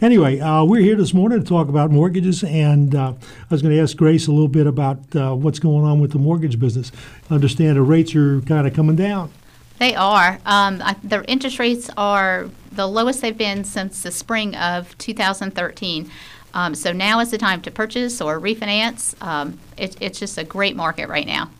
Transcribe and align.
Anyway, 0.00 0.40
uh, 0.40 0.64
we're 0.64 0.80
here 0.80 0.96
this 0.96 1.12
morning 1.12 1.38
to 1.38 1.46
talk 1.46 1.68
about 1.68 1.90
mortgages, 1.90 2.42
and 2.42 2.94
uh, 2.94 3.12
I 3.12 3.46
was 3.50 3.60
going 3.60 3.74
to 3.74 3.82
ask 3.82 3.96
Grace 3.96 4.28
a 4.28 4.32
little 4.32 4.48
bit 4.48 4.66
about 4.66 5.14
uh, 5.14 5.34
what's 5.34 5.58
going 5.58 5.84
on 5.84 6.00
with 6.00 6.12
the 6.12 6.18
mortgage 6.18 6.58
business. 6.58 6.90
I 7.28 7.34
understand 7.34 7.76
the 7.76 7.82
rates 7.82 8.14
are 8.14 8.40
kind 8.42 8.66
of 8.66 8.72
coming 8.72 8.96
down. 8.96 9.30
They 9.78 9.94
are. 9.94 10.38
Um, 10.46 10.80
I, 10.82 10.96
the 11.02 11.24
interest 11.30 11.58
rates 11.58 11.90
are 11.96 12.48
the 12.72 12.86
lowest 12.86 13.20
they've 13.20 13.36
been 13.36 13.64
since 13.64 14.02
the 14.02 14.10
spring 14.10 14.54
of 14.56 14.96
2013. 14.98 16.10
Um, 16.52 16.74
so 16.74 16.92
now 16.92 17.20
is 17.20 17.30
the 17.30 17.38
time 17.38 17.62
to 17.62 17.70
purchase 17.70 18.20
or 18.20 18.40
refinance. 18.40 19.20
Um, 19.22 19.58
it, 19.76 19.96
it's 20.00 20.18
just 20.18 20.38
a 20.38 20.44
great 20.44 20.76
market 20.76 21.08
right 21.08 21.26
now. 21.26 21.50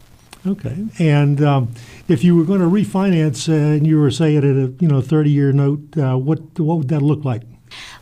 Okay, 0.46 0.86
and 0.98 1.42
um, 1.42 1.74
if 2.08 2.24
you 2.24 2.34
were 2.34 2.44
going 2.44 2.60
to 2.60 2.66
refinance 2.66 3.48
uh, 3.48 3.76
and 3.76 3.86
you 3.86 4.00
were 4.00 4.10
saying 4.10 4.38
at 4.38 4.44
a 4.44 4.72
you 4.80 4.88
know 4.88 5.02
30-year 5.02 5.52
note, 5.52 5.98
uh, 5.98 6.16
what 6.16 6.58
what 6.58 6.78
would 6.78 6.88
that 6.88 7.02
look 7.02 7.26
like? 7.26 7.42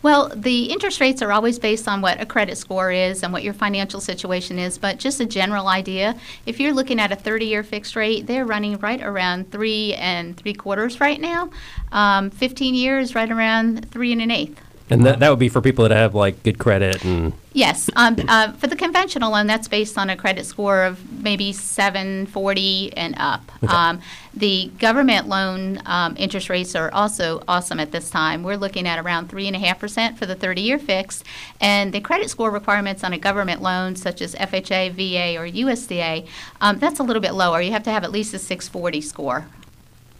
Well, 0.01 0.29
the 0.35 0.65
interest 0.65 1.01
rates 1.01 1.23
are 1.23 1.33
always 1.33 1.59
based 1.59 1.89
on 1.89 2.01
what 2.01 2.21
a 2.21 2.27
credit 2.27 2.57
score 2.57 2.93
is 2.93 3.23
and 3.23 3.33
what 3.33 3.43
your 3.43 3.55
financial 3.55 4.01
situation 4.01 4.59
is, 4.59 4.79
but 4.79 4.99
just 4.99 5.21
a 5.21 5.27
general 5.27 5.67
idea. 5.67 6.17
If 6.47 6.61
you're 6.61 6.73
looking 6.73 7.01
at 7.01 7.11
a 7.11 7.17
30-year 7.17 7.65
fixed 7.65 7.97
rate, 7.97 8.27
they're 8.27 8.45
running 8.45 8.79
right 8.79 9.03
around 9.03 9.51
three 9.51 9.95
and 9.95 10.37
three 10.37 10.55
quarters 10.55 11.01
right 11.01 11.21
now. 11.21 11.51
Um, 11.91 12.31
15 12.31 12.75
years, 12.75 13.17
right 13.17 13.31
around 13.31 13.91
three 13.91 14.13
and 14.13 14.23
an 14.23 14.31
eighth. 14.31 14.61
And 14.91 15.05
that, 15.05 15.21
that 15.21 15.31
would 15.31 15.39
be 15.39 15.49
for 15.49 15.61
people 15.61 15.87
that 15.87 15.95
have 15.95 16.15
like 16.15 16.43
good 16.43 16.59
credit 16.59 17.05
and 17.05 17.33
Yes. 17.59 17.91
Um, 17.97 18.17
uh, 18.29 18.53
for 18.53 18.69
the 18.69 18.77
conventional 18.77 19.33
loan, 19.33 19.49
that's 19.49 19.67
based 19.67 19.99
on 19.99 20.11
a 20.11 20.17
credit 20.17 20.47
score 20.47 20.85
of 20.85 21.21
maybe 21.21 21.53
740 21.53 22.97
and 22.97 23.17
up. 23.19 23.51
Um, 23.69 24.01
the 24.33 24.71
government 24.79 25.27
loan 25.27 25.83
um, 25.85 26.15
interest 26.17 26.51
rates 26.51 26.77
are 26.77 26.93
also 26.93 27.43
awesome 27.49 27.81
at 27.81 27.91
this 27.91 28.11
time. 28.11 28.45
We're 28.45 28.57
looking 28.57 28.87
at 28.87 29.05
around 29.05 29.29
3.5% 29.29 30.17
for 30.17 30.25
the 30.25 30.37
30 30.37 30.61
year 30.61 30.79
fixed. 30.79 31.25
And 31.61 31.93
the 31.93 32.01
credit 32.01 32.31
score 32.31 32.53
requirements 32.53 33.03
on 33.03 33.13
a 33.13 33.19
government 33.19 33.61
loan, 33.61 33.97
such 33.97 34.23
as 34.23 34.37
FHA, 34.37 34.93
VA, 34.93 35.37
or 35.37 35.49
USDA, 35.49 36.29
um, 36.61 36.79
that's 36.79 37.01
a 37.01 37.03
little 37.03 37.23
bit 37.23 37.33
lower. 37.35 37.61
You 37.61 37.73
have 37.73 37.83
to 37.85 37.91
have 37.91 38.05
at 38.05 38.13
least 38.13 38.35
a 38.35 38.39
640 38.39 39.01
score. 39.01 39.49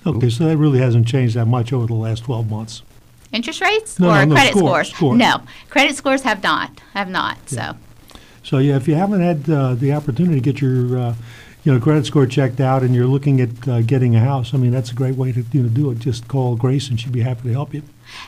Okay, 0.05 0.31
so 0.31 0.47
that 0.47 0.57
really 0.57 0.81
hasn't 0.81 1.07
changed 1.07 1.37
that 1.37 1.47
much 1.47 1.73
over 1.73 1.87
the 1.87 1.95
last 1.95 2.25
12 2.25 2.51
months. 2.51 2.83
Interest 3.33 3.61
rates 3.61 3.99
No, 4.01 4.09
or 4.11 4.15
no, 4.15 4.25
no, 4.27 4.35
credit 4.35 4.51
score, 4.53 4.85
scores? 4.85 4.95
score. 4.95 5.17
No, 5.17 5.43
credit 5.69 5.97
scores 5.97 6.23
have 6.23 6.43
not. 6.43 6.81
Have 6.95 7.09
not. 7.11 7.37
So. 7.49 7.77
So 8.43 8.59
yeah, 8.59 8.77
if 8.77 8.89
you 8.89 8.95
haven't 8.95 9.21
had 9.21 9.51
uh, 9.51 9.75
the 9.75 9.93
opportunity 9.93 10.37
to 10.37 10.41
get 10.41 10.61
your 10.61 10.99
uh, 10.99 11.15
you 11.65 11.73
know 11.73 11.81
credit 11.81 12.07
score 12.07 12.27
checked 12.27 12.61
out 12.61 12.83
and 12.83 12.95
you're 12.95 13.07
looking 13.07 13.41
at 13.41 13.69
uh, 13.69 13.83
getting 13.83 14.17
a 14.17 14.21
house, 14.21 14.55
I 14.55 14.59
mean 14.59 14.71
that's 14.71 14.91
a 14.91 14.95
great 14.95 15.17
way 15.17 15.33
to 15.33 15.45
you 15.53 15.63
know 15.63 15.69
do 15.69 15.91
it. 15.91 15.99
Just 15.99 16.29
call 16.29 16.57
Grace 16.57 16.89
and 16.89 16.99
she'd 16.99 17.13
be 17.13 17.21
happy 17.21 17.43
to 17.45 17.53
help 17.53 17.75
you. 17.75 17.83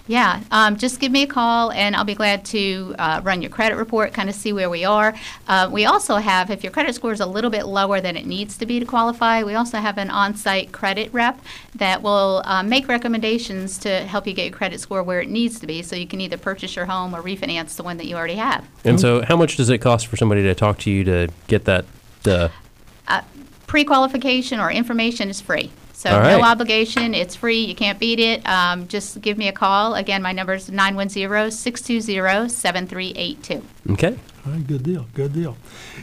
Yeah, 0.07 0.41
um, 0.51 0.77
just 0.77 1.01
give 1.01 1.13
me 1.13 1.23
a 1.23 1.27
call 1.27 1.73
and 1.73 1.97
I'll 1.97 2.05
be 2.05 2.15
glad 2.15 2.45
to 2.47 2.95
uh, 2.99 3.21
run 3.23 3.43
your 3.43 3.51
credit 3.51 3.77
report, 3.77 4.13
kind 4.13 4.29
of 4.29 4.35
see 4.35 4.53
where 4.53 4.71
we 4.71 4.85
are. 4.85 5.15
Uh, 5.49 5.69
we 5.71 5.85
also 5.85 6.17
have, 6.17 6.51
if 6.51 6.63
your 6.63 6.73
credit 6.73 6.95
score 6.95 7.13
is 7.13 7.21
a 7.21 7.27
little 7.27 7.51
bit 7.51 7.67
lower 7.67 8.01
than 8.01 8.17
it 8.17 8.27
needs 8.27 8.59
to 8.59 8.67
be 8.67 8.81
to 8.81 8.87
qualify, 8.87 9.43
we 9.43 9.55
also 9.55 9.79
have 9.79 9.99
an 9.99 10.11
on 10.11 10.35
site 10.35 10.73
credit 10.73 11.13
rep 11.13 11.41
that 11.75 12.03
will 12.03 12.43
uh, 12.45 12.63
make 12.63 12.89
recommendations 12.89 13.79
to 13.79 14.01
help 14.01 14.27
you 14.27 14.35
get 14.35 14.47
your 14.47 14.57
credit 14.57 14.81
score 14.81 15.03
where 15.03 15.21
it 15.21 15.29
needs 15.29 15.59
to 15.61 15.67
be 15.67 15.83
so 15.83 15.97
you 15.97 16.07
can 16.07 16.21
either 16.21 16.37
purchase 16.37 16.77
your 16.77 16.87
home 16.87 17.15
or 17.15 17.23
refinance 17.23 17.77
the 17.77 17.83
one 17.83 17.97
that 17.97 18.07
you 18.07 18.17
already 18.17 18.35
have. 18.35 18.67
and 18.85 19.01
so 19.01 19.23
how 19.23 19.37
much 19.37 19.57
does 19.57 19.71
it 19.71 19.79
cost 19.79 20.07
for 20.07 20.17
somebody 20.17 20.43
to 20.43 20.55
talk 20.55 20.79
to 20.79 20.91
you 20.91 21.05
to 21.05 21.29
get 21.47 21.65
that 21.65 21.85
uh, 22.27 22.49
Pre 23.71 23.85
qualification 23.85 24.59
or 24.59 24.69
information 24.69 25.31
is 25.31 25.41
free. 25.41 25.71
So, 25.93 26.11
All 26.11 26.23
no 26.23 26.41
right. 26.41 26.43
obligation, 26.43 27.15
it's 27.15 27.37
free, 27.37 27.61
you 27.61 27.77
can't 27.77 28.01
beat 28.01 28.19
it. 28.19 28.45
Um, 28.45 28.89
just 28.89 29.21
give 29.21 29.39
me 29.39 29.47
a 29.47 29.53
call. 29.53 29.95
Again, 29.95 30.23
my 30.23 30.33
number 30.33 30.55
is 30.55 30.69
910 30.69 31.53
620 31.53 32.49
7382. 32.49 33.63
okay? 33.93 34.19
All 34.45 34.53
right, 34.53 34.67
good 34.67 34.83
deal, 34.83 35.07
good 35.15 35.33
deal. 35.33 35.57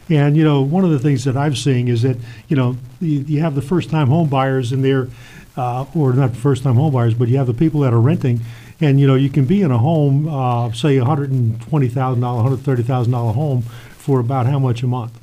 And 0.08 0.38
you 0.38 0.46
know, 0.46 0.62
one 0.62 0.86
of 0.86 0.92
the 0.92 1.00
things 1.00 1.26
that 1.26 1.36
I'm 1.36 1.56
seeing 1.56 1.90
is 1.90 2.04
that 2.04 2.16
you 2.48 2.56
know 2.56 2.78
you, 3.02 3.20
you 3.28 3.42
have 3.42 3.54
the 3.54 3.62
first-time 3.62 4.08
home 4.08 4.30
buyers 4.30 4.72
and 4.72 4.82
they're, 4.82 5.10
uh, 5.58 5.84
or 5.94 6.14
not 6.14 6.38
first-time 6.38 6.76
home 6.76 6.94
buyers, 6.94 7.16
but 7.16 7.28
you 7.28 7.36
have 7.36 7.48
the 7.48 7.54
people 7.54 7.82
that 7.82 7.94
are 7.94 8.00
renting, 8.00 8.40
and 8.80 8.98
you 8.98 9.08
know 9.08 9.16
you 9.16 9.30
can 9.30 9.44
be 9.44 9.62
in 9.62 9.72
a 9.72 9.78
home, 9.78 10.30
uh, 10.30 10.72
say 10.72 10.96
a 10.96 11.04
hundred 11.04 11.32
and 11.32 11.62
twenty 11.64 11.90
thousand 11.90 12.22
dollar, 12.22 12.44
hundred 12.44 12.62
thirty 12.62 12.84
thousand 12.84 13.12
dollar 13.12 13.34
home 13.34 13.64
for 13.98 14.22
about 14.22 14.46
how 14.46 14.58
much 14.58 14.84
a 14.84 14.88
month? 14.88 15.20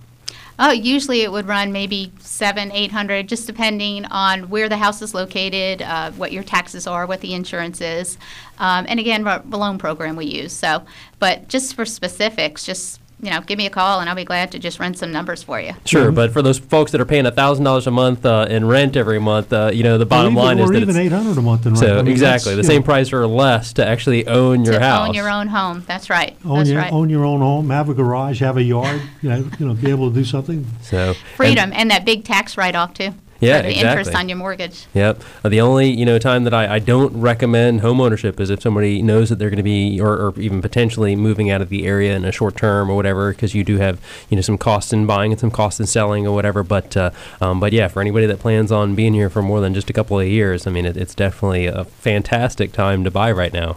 Oh, 0.58 0.70
usually 0.70 1.22
it 1.22 1.32
would 1.32 1.48
run 1.48 1.72
maybe 1.72 2.12
seven, 2.20 2.70
eight 2.70 2.92
hundred, 2.92 3.28
just 3.28 3.46
depending 3.46 4.04
on 4.06 4.48
where 4.50 4.68
the 4.68 4.76
house 4.76 5.02
is 5.02 5.12
located, 5.12 5.82
uh, 5.82 6.12
what 6.12 6.30
your 6.30 6.44
taxes 6.44 6.86
are, 6.86 7.06
what 7.06 7.20
the 7.20 7.34
insurance 7.34 7.80
is, 7.80 8.18
um, 8.58 8.86
and 8.88 9.00
again, 9.00 9.24
what 9.24 9.48
loan 9.50 9.78
program 9.78 10.14
we 10.14 10.26
use. 10.26 10.52
So, 10.52 10.84
but 11.18 11.48
just 11.48 11.74
for 11.74 11.84
specifics, 11.84 12.64
just 12.64 13.00
you 13.22 13.30
know, 13.30 13.40
give 13.40 13.56
me 13.58 13.66
a 13.66 13.70
call 13.70 14.00
and 14.00 14.08
I'll 14.10 14.16
be 14.16 14.24
glad 14.24 14.52
to 14.52 14.58
just 14.58 14.78
run 14.78 14.94
some 14.94 15.10
numbers 15.12 15.42
for 15.42 15.60
you. 15.60 15.72
Sure, 15.86 16.06
Mm-hmm. 16.06 16.14
but 16.14 16.32
for 16.32 16.42
those 16.42 16.58
folks 16.58 16.92
that 16.92 17.00
are 17.00 17.04
paying 17.06 17.24
thousand 17.30 17.64
dollars 17.64 17.86
a 17.86 17.90
month 17.90 18.26
uh, 18.26 18.46
in 18.50 18.66
rent 18.66 18.96
every 18.96 19.18
month, 19.18 19.52
uh, 19.52 19.70
you 19.72 19.82
know 19.82 19.96
the 19.98 20.06
bottom 20.06 20.32
even, 20.34 20.44
line 20.44 20.58
is 20.58 20.68
or 20.68 20.72
that 20.72 20.78
even 20.82 20.88
it's 20.90 20.98
eight 20.98 21.12
hundred 21.12 21.38
a 21.38 21.42
month 21.42 21.64
in 21.66 21.72
rent. 21.72 21.78
so 21.80 21.98
I 21.98 22.02
mean, 22.02 22.12
exactly 22.12 22.52
the 22.52 22.56
that's, 22.56 22.68
same 22.68 22.80
know, 22.82 22.84
price 22.86 23.12
or 23.12 23.26
less 23.26 23.72
to 23.74 23.86
actually 23.86 24.26
own 24.26 24.64
your 24.64 24.74
to 24.74 24.80
house. 24.80 25.08
own 25.08 25.14
your 25.14 25.30
own 25.30 25.46
home. 25.48 25.84
That's 25.86 26.10
right. 26.10 26.36
Own 26.44 26.58
That's 26.58 26.70
your, 26.70 26.80
right. 26.80 26.92
own 26.92 27.08
your 27.10 27.24
own 27.24 27.40
home, 27.40 27.70
have 27.70 27.88
a 27.88 27.94
garage, 27.94 28.40
have 28.40 28.56
a 28.56 28.62
yard, 28.62 29.00
you 29.22 29.28
know, 29.30 29.48
you 29.58 29.66
know, 29.66 29.74
be 29.74 29.90
able 29.90 30.10
to 30.10 30.14
do 30.14 30.24
something. 30.24 30.66
So 30.82 30.96
and- 31.08 31.16
Freedom 31.36 31.70
and, 31.72 31.90
that 31.90 32.04
big 32.04 32.24
tax 32.24 32.56
write 32.56 32.74
off 32.74 32.94
too. 32.94 33.14
Yeah, 33.40 33.58
for 33.58 33.68
the 33.68 33.74
interest 33.74 33.98
exactly. 33.98 34.20
on 34.20 34.28
your 34.28 34.38
mortgage. 34.38 34.86
Yep. 34.94 35.22
Uh, 35.44 35.48
The 35.48 35.60
only 35.60 35.90
you 35.90 36.04
know 36.04 36.18
time 36.18 36.44
that 36.44 36.54
I, 36.54 36.74
I 36.74 36.78
don't 36.78 37.14
recommend 37.20 37.80
home 37.80 38.00
ownership 38.00 38.40
is 38.40 38.50
if 38.50 38.62
somebody 38.62 39.02
knows 39.02 39.28
that 39.28 39.38
they're 39.38 39.50
going 39.50 39.58
to 39.58 39.62
be 39.62 40.00
or, 40.00 40.14
or 40.14 40.40
even 40.40 40.62
potentially 40.62 41.16
moving 41.16 41.50
out 41.50 41.60
of 41.60 41.68
the 41.68 41.86
area 41.86 42.16
in 42.16 42.24
a 42.24 42.32
short 42.32 42.56
term 42.56 42.90
or 42.90 42.96
whatever 42.96 43.32
because 43.32 43.54
you 43.54 43.64
do 43.64 43.76
have 43.78 44.00
you 44.30 44.36
know 44.36 44.42
some 44.42 44.58
costs 44.58 44.92
in 44.92 45.06
buying 45.06 45.32
and 45.32 45.40
some 45.40 45.50
costs 45.50 45.80
in 45.80 45.86
selling 45.86 46.26
or 46.26 46.34
whatever. 46.34 46.62
But 46.62 46.96
uh, 46.96 47.10
um, 47.40 47.60
but 47.60 47.72
yeah, 47.72 47.88
for 47.88 48.00
anybody 48.00 48.26
that 48.26 48.38
plans 48.38 48.72
on 48.72 48.94
being 48.94 49.14
here 49.14 49.30
for 49.30 49.42
more 49.42 49.60
than 49.60 49.74
just 49.74 49.90
a 49.90 49.92
couple 49.92 50.18
of 50.18 50.26
years, 50.26 50.66
I 50.66 50.70
mean 50.70 50.86
it, 50.86 50.96
it's 50.96 51.14
definitely 51.14 51.66
a 51.66 51.84
fantastic 51.84 52.72
time 52.72 53.04
to 53.04 53.10
buy 53.10 53.32
right 53.32 53.52
now. 53.52 53.76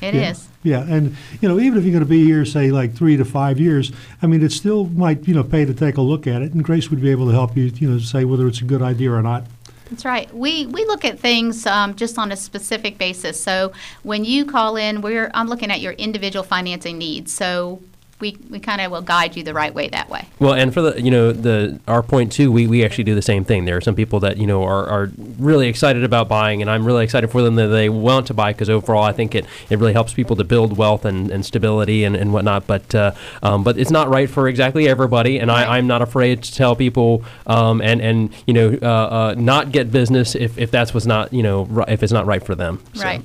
It 0.00 0.14
yeah. 0.14 0.30
is. 0.30 0.48
Yeah, 0.64 0.82
and 0.88 1.14
you 1.42 1.48
know, 1.48 1.60
even 1.60 1.78
if 1.78 1.84
you're 1.84 1.92
going 1.92 2.02
to 2.02 2.08
be 2.08 2.24
here, 2.24 2.44
say 2.46 2.70
like 2.70 2.94
three 2.94 3.18
to 3.18 3.24
five 3.24 3.60
years, 3.60 3.92
I 4.22 4.26
mean, 4.26 4.42
it 4.42 4.50
still 4.50 4.86
might 4.86 5.28
you 5.28 5.34
know 5.34 5.44
pay 5.44 5.64
to 5.66 5.74
take 5.74 5.98
a 5.98 6.00
look 6.00 6.26
at 6.26 6.42
it, 6.42 6.52
and 6.52 6.64
Grace 6.64 6.90
would 6.90 7.02
be 7.02 7.10
able 7.10 7.26
to 7.26 7.32
help 7.32 7.56
you, 7.56 7.64
you 7.64 7.90
know, 7.90 7.98
say 7.98 8.24
whether 8.24 8.48
it's 8.48 8.62
a 8.62 8.64
good 8.64 8.82
idea 8.82 9.12
or 9.12 9.22
not. 9.22 9.44
That's 9.90 10.06
right. 10.06 10.34
We 10.34 10.64
we 10.66 10.86
look 10.86 11.04
at 11.04 11.20
things 11.20 11.66
um, 11.66 11.94
just 11.94 12.18
on 12.18 12.32
a 12.32 12.36
specific 12.36 12.96
basis. 12.96 13.40
So 13.40 13.72
when 14.02 14.24
you 14.24 14.46
call 14.46 14.76
in, 14.76 15.02
we're 15.02 15.30
I'm 15.34 15.48
looking 15.48 15.70
at 15.70 15.80
your 15.82 15.92
individual 15.92 16.42
financing 16.42 16.96
needs. 16.96 17.32
So 17.32 17.82
we, 18.20 18.36
we 18.50 18.60
kind 18.60 18.80
of 18.80 18.90
will 18.90 19.02
guide 19.02 19.36
you 19.36 19.42
the 19.42 19.54
right 19.54 19.74
way 19.74 19.88
that 19.88 20.08
way. 20.08 20.26
Well, 20.38 20.54
and 20.54 20.72
for 20.72 20.82
the 20.82 21.00
you 21.00 21.10
know 21.10 21.32
the 21.32 21.80
our 21.88 22.02
point 22.02 22.32
too, 22.32 22.50
we, 22.52 22.66
we 22.66 22.84
actually 22.84 23.04
do 23.04 23.14
the 23.14 23.22
same 23.22 23.44
thing. 23.44 23.64
There 23.64 23.76
are 23.76 23.80
some 23.80 23.94
people 23.94 24.20
that 24.20 24.36
you 24.36 24.46
know 24.46 24.62
are, 24.62 24.86
are 24.86 25.10
really 25.38 25.68
excited 25.68 26.04
about 26.04 26.28
buying, 26.28 26.60
and 26.60 26.70
I'm 26.70 26.84
really 26.84 27.04
excited 27.04 27.30
for 27.30 27.42
them 27.42 27.56
that 27.56 27.68
they 27.68 27.88
want 27.88 28.26
to 28.28 28.34
buy 28.34 28.52
because 28.52 28.70
overall 28.70 29.02
I 29.02 29.12
think 29.12 29.34
it, 29.34 29.46
it 29.70 29.78
really 29.78 29.92
helps 29.92 30.14
people 30.14 30.36
to 30.36 30.44
build 30.44 30.76
wealth 30.76 31.04
and, 31.04 31.30
and 31.30 31.44
stability 31.44 32.04
and, 32.04 32.14
and 32.16 32.32
whatnot. 32.32 32.66
But 32.66 32.94
uh, 32.94 33.12
um, 33.42 33.64
but 33.64 33.78
it's 33.78 33.90
not 33.90 34.08
right 34.08 34.30
for 34.30 34.48
exactly 34.48 34.88
everybody, 34.88 35.38
and 35.38 35.50
I, 35.50 35.76
I'm 35.78 35.86
not 35.86 36.02
afraid 36.02 36.42
to 36.44 36.54
tell 36.54 36.76
people 36.76 37.24
um, 37.46 37.80
and 37.80 38.00
and 38.00 38.32
you 38.46 38.54
know 38.54 38.78
uh, 38.80 38.86
uh, 38.86 39.34
not 39.36 39.72
get 39.72 39.90
business 39.90 40.34
if, 40.34 40.58
if 40.58 40.70
that's 40.70 40.94
what's 40.94 41.06
not 41.06 41.32
you 41.32 41.42
know 41.42 41.84
if 41.88 42.02
it's 42.02 42.12
not 42.12 42.26
right 42.26 42.44
for 42.44 42.54
them. 42.54 42.80
So. 42.94 43.04
Right. 43.04 43.22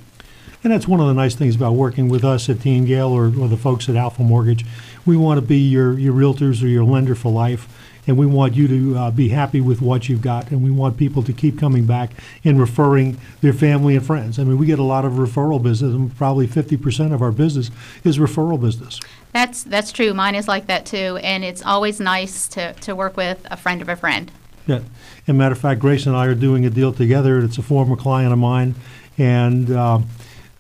And 0.64 0.74
that's 0.74 0.88
one 0.88 1.00
of 1.00 1.08
the 1.08 1.14
nice 1.14 1.36
things 1.36 1.56
about 1.56 1.74
working 1.74 2.10
with 2.10 2.26
us 2.26 2.50
at 2.50 2.62
Team 2.62 2.86
Gale 2.86 3.08
or, 3.08 3.26
or 3.28 3.48
the 3.48 3.58
folks 3.58 3.88
at 3.88 3.96
Alpha 3.96 4.24
Mortgage. 4.24 4.66
We 5.06 5.16
want 5.16 5.40
to 5.40 5.46
be 5.46 5.58
your, 5.58 5.98
your 5.98 6.14
realtors 6.14 6.62
or 6.62 6.68
your 6.68 6.84
lender 6.84 7.16
for 7.16 7.32
life, 7.32 7.68
and 8.08 8.18
we 8.18 8.26
want 8.26 8.56
you 8.56 8.68
to 8.68 8.98
uh, 8.98 9.12
be 9.12 9.30
happy 9.30 9.62
with 9.62 9.82
what 9.82 10.10
you've 10.10 10.22
got, 10.22 10.52
and 10.52 10.62
we 10.62 10.70
want 10.70 10.98
people 10.98 11.24
to 11.24 11.32
keep 11.32 11.58
coming 11.58 11.86
back 11.86 12.12
and 12.44 12.60
referring 12.60 13.18
their 13.40 13.54
family 13.54 13.96
and 13.96 14.06
friends. 14.06 14.38
I 14.38 14.44
mean, 14.44 14.58
we 14.58 14.66
get 14.66 14.80
a 14.80 14.84
lot 14.84 15.06
of 15.06 15.14
referral 15.14 15.64
business, 15.64 15.94
and 15.94 16.14
probably 16.18 16.46
50% 16.46 17.14
of 17.14 17.22
our 17.22 17.32
business 17.32 17.72
is 18.04 18.18
referral 18.18 18.60
business. 18.60 19.00
That's, 19.32 19.64
that's 19.64 19.94
true. 19.94 20.14
Mine 20.14 20.36
is 20.36 20.48
like 20.48 20.68
that 20.68 20.86
too. 20.86 21.20
And 21.24 21.46
it's 21.46 21.64
always 21.64 22.00
nice 22.02 22.50
to, 22.50 22.74
to 22.74 22.96
work 22.96 23.16
with 23.16 23.46
a 23.50 23.56
friend 23.56 23.82
of 23.82 23.88
a 23.88 23.96
friend. 23.96 24.30
Yeah. 24.68 24.82
And 25.26 25.38
matter 25.38 25.54
of 25.54 25.60
fact, 25.60 25.80
Grace 25.80 26.06
and 26.06 26.16
I 26.16 26.26
are 26.26 26.36
doing 26.36 26.66
a 26.66 26.70
deal 26.70 26.92
together. 26.92 27.40
It's 27.40 27.58
a 27.58 27.64
former 27.64 27.96
client 27.96 28.34
of 28.34 28.40
mine, 28.40 28.76
and 29.18 29.72
uh, 29.72 30.00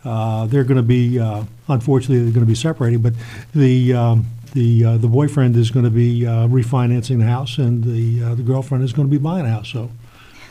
uh, 0.05 0.45
they're 0.47 0.63
going 0.63 0.77
to 0.77 0.83
be, 0.83 1.19
uh, 1.19 1.43
unfortunately, 1.67 2.23
they're 2.23 2.33
going 2.33 2.45
to 2.45 2.49
be 2.49 2.55
separating. 2.55 3.01
But 3.01 3.13
the 3.53 3.93
um, 3.93 4.25
the 4.53 4.85
uh, 4.85 4.97
the 4.97 5.07
boyfriend 5.07 5.55
is 5.55 5.71
going 5.71 5.85
to 5.85 5.91
be 5.91 6.25
uh, 6.25 6.47
refinancing 6.47 7.19
the 7.19 7.25
house, 7.25 7.57
and 7.57 7.83
the 7.83 8.23
uh, 8.23 8.35
the 8.35 8.43
girlfriend 8.43 8.83
is 8.83 8.93
going 8.93 9.07
to 9.07 9.11
be 9.11 9.21
buying 9.21 9.45
a 9.45 9.49
house. 9.49 9.69
So, 9.69 9.91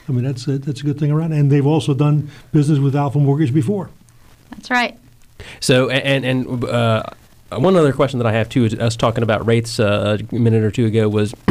I 0.08 0.12
mean, 0.12 0.24
that's 0.24 0.46
a, 0.46 0.58
that's 0.58 0.80
a 0.80 0.84
good 0.84 0.98
thing 0.98 1.10
around. 1.10 1.32
And 1.32 1.50
they've 1.50 1.66
also 1.66 1.94
done 1.94 2.30
business 2.52 2.78
with 2.78 2.94
Alpha 2.94 3.18
Mortgage 3.18 3.54
before. 3.54 3.90
That's 4.50 4.70
right. 4.70 4.98
So 5.60 5.88
and 5.88 6.24
and 6.24 6.64
uh, 6.64 7.04
one 7.52 7.76
other 7.76 7.92
question 7.92 8.18
that 8.18 8.26
I 8.26 8.32
have 8.32 8.48
too 8.48 8.64
is 8.64 8.74
us 8.74 8.96
talking 8.96 9.22
about 9.22 9.46
rates 9.46 9.80
uh, 9.80 10.18
a 10.30 10.34
minute 10.34 10.62
or 10.62 10.70
two 10.70 10.86
ago 10.86 11.08
was. 11.08 11.34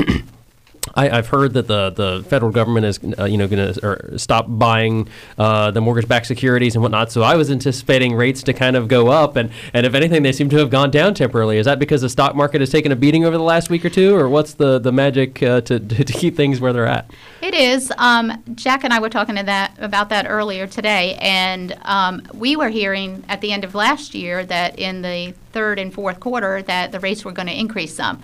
I, 0.95 1.09
I've 1.09 1.27
heard 1.27 1.53
that 1.53 1.67
the, 1.67 1.89
the 1.89 2.23
federal 2.27 2.51
government 2.51 2.85
is 2.85 2.99
uh, 3.17 3.25
you 3.25 3.37
know 3.37 3.47
going 3.47 3.73
to 3.73 4.19
stop 4.19 4.45
buying 4.47 5.07
uh, 5.37 5.71
the 5.71 5.81
mortgage-backed 5.81 6.25
securities 6.25 6.75
and 6.75 6.81
whatnot. 6.81 7.11
So 7.11 7.21
I 7.21 7.35
was 7.35 7.51
anticipating 7.51 8.15
rates 8.15 8.43
to 8.43 8.53
kind 8.53 8.75
of 8.75 8.87
go 8.87 9.07
up, 9.07 9.35
and, 9.35 9.51
and 9.73 9.85
if 9.85 9.93
anything, 9.93 10.23
they 10.23 10.31
seem 10.31 10.49
to 10.49 10.57
have 10.57 10.69
gone 10.69 10.91
down 10.91 11.13
temporarily. 11.13 11.57
Is 11.57 11.65
that 11.65 11.79
because 11.79 12.01
the 12.01 12.09
stock 12.09 12.35
market 12.35 12.61
has 12.61 12.69
taken 12.69 12.91
a 12.91 12.95
beating 12.95 13.25
over 13.25 13.37
the 13.37 13.43
last 13.43 13.69
week 13.69 13.85
or 13.85 13.89
two, 13.89 14.15
or 14.15 14.29
what's 14.29 14.53
the 14.53 14.79
the 14.79 14.91
magic 14.91 15.41
uh, 15.43 15.61
to, 15.61 15.79
to 16.03 16.13
keep 16.13 16.35
things 16.35 16.59
where 16.59 16.73
they're 16.73 16.87
at? 16.87 17.09
It 17.41 17.53
is. 17.53 17.91
Um, 17.97 18.43
Jack 18.55 18.83
and 18.83 18.93
I 18.93 18.99
were 18.99 19.09
talking 19.09 19.35
that 19.35 19.73
about 19.77 20.09
that 20.09 20.25
earlier 20.27 20.67
today, 20.67 21.15
and 21.21 21.77
um, 21.83 22.21
we 22.33 22.55
were 22.55 22.69
hearing 22.69 23.23
at 23.27 23.41
the 23.41 23.51
end 23.51 23.63
of 23.63 23.75
last 23.75 24.15
year 24.15 24.45
that 24.45 24.79
in 24.79 25.01
the 25.01 25.33
third 25.57 25.79
and 25.79 25.91
fourth 25.91 26.19
quarter 26.19 26.61
that 26.73 26.91
the 26.91 26.99
rates 27.07 27.21
were 27.25 27.35
going 27.39 27.51
to 27.53 27.59
increase 27.65 27.93
some, 27.95 28.15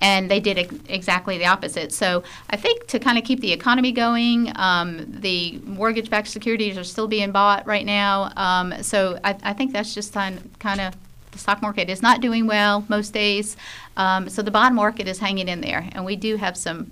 and 0.00 0.30
they 0.30 0.40
did 0.40 0.56
ex- 0.58 0.74
exactly 0.88 1.36
the 1.36 1.48
opposite. 1.54 1.90
So 1.92 2.08
I 2.54 2.56
think 2.56 2.86
to 2.92 2.98
kind 2.98 3.18
of 3.18 3.24
keep 3.24 3.40
the 3.40 3.52
economy 3.52 3.92
going, 3.92 4.52
um, 4.56 4.88
the 5.20 5.60
mortgage-backed 5.64 6.28
securities 6.28 6.78
are 6.78 6.88
still 6.94 7.08
being 7.16 7.30
bought 7.30 7.66
right 7.66 7.84
now. 7.84 8.32
Um, 8.36 8.66
so 8.82 9.18
I, 9.22 9.32
I 9.50 9.52
think 9.52 9.72
that's 9.72 9.92
just 9.94 10.14
kind 10.14 10.80
of 10.80 10.94
the 11.32 11.38
stock 11.38 11.60
market 11.60 11.90
is 11.90 12.00
not 12.00 12.22
doing 12.22 12.46
well 12.46 12.84
most 12.88 13.12
days. 13.12 13.56
Um, 13.96 14.28
so 14.30 14.40
the 14.42 14.50
bond 14.50 14.74
market 14.74 15.06
is 15.08 15.18
hanging 15.18 15.48
in 15.48 15.60
there, 15.60 15.82
and 15.92 16.04
we 16.06 16.16
do 16.16 16.36
have 16.36 16.56
some 16.56 16.90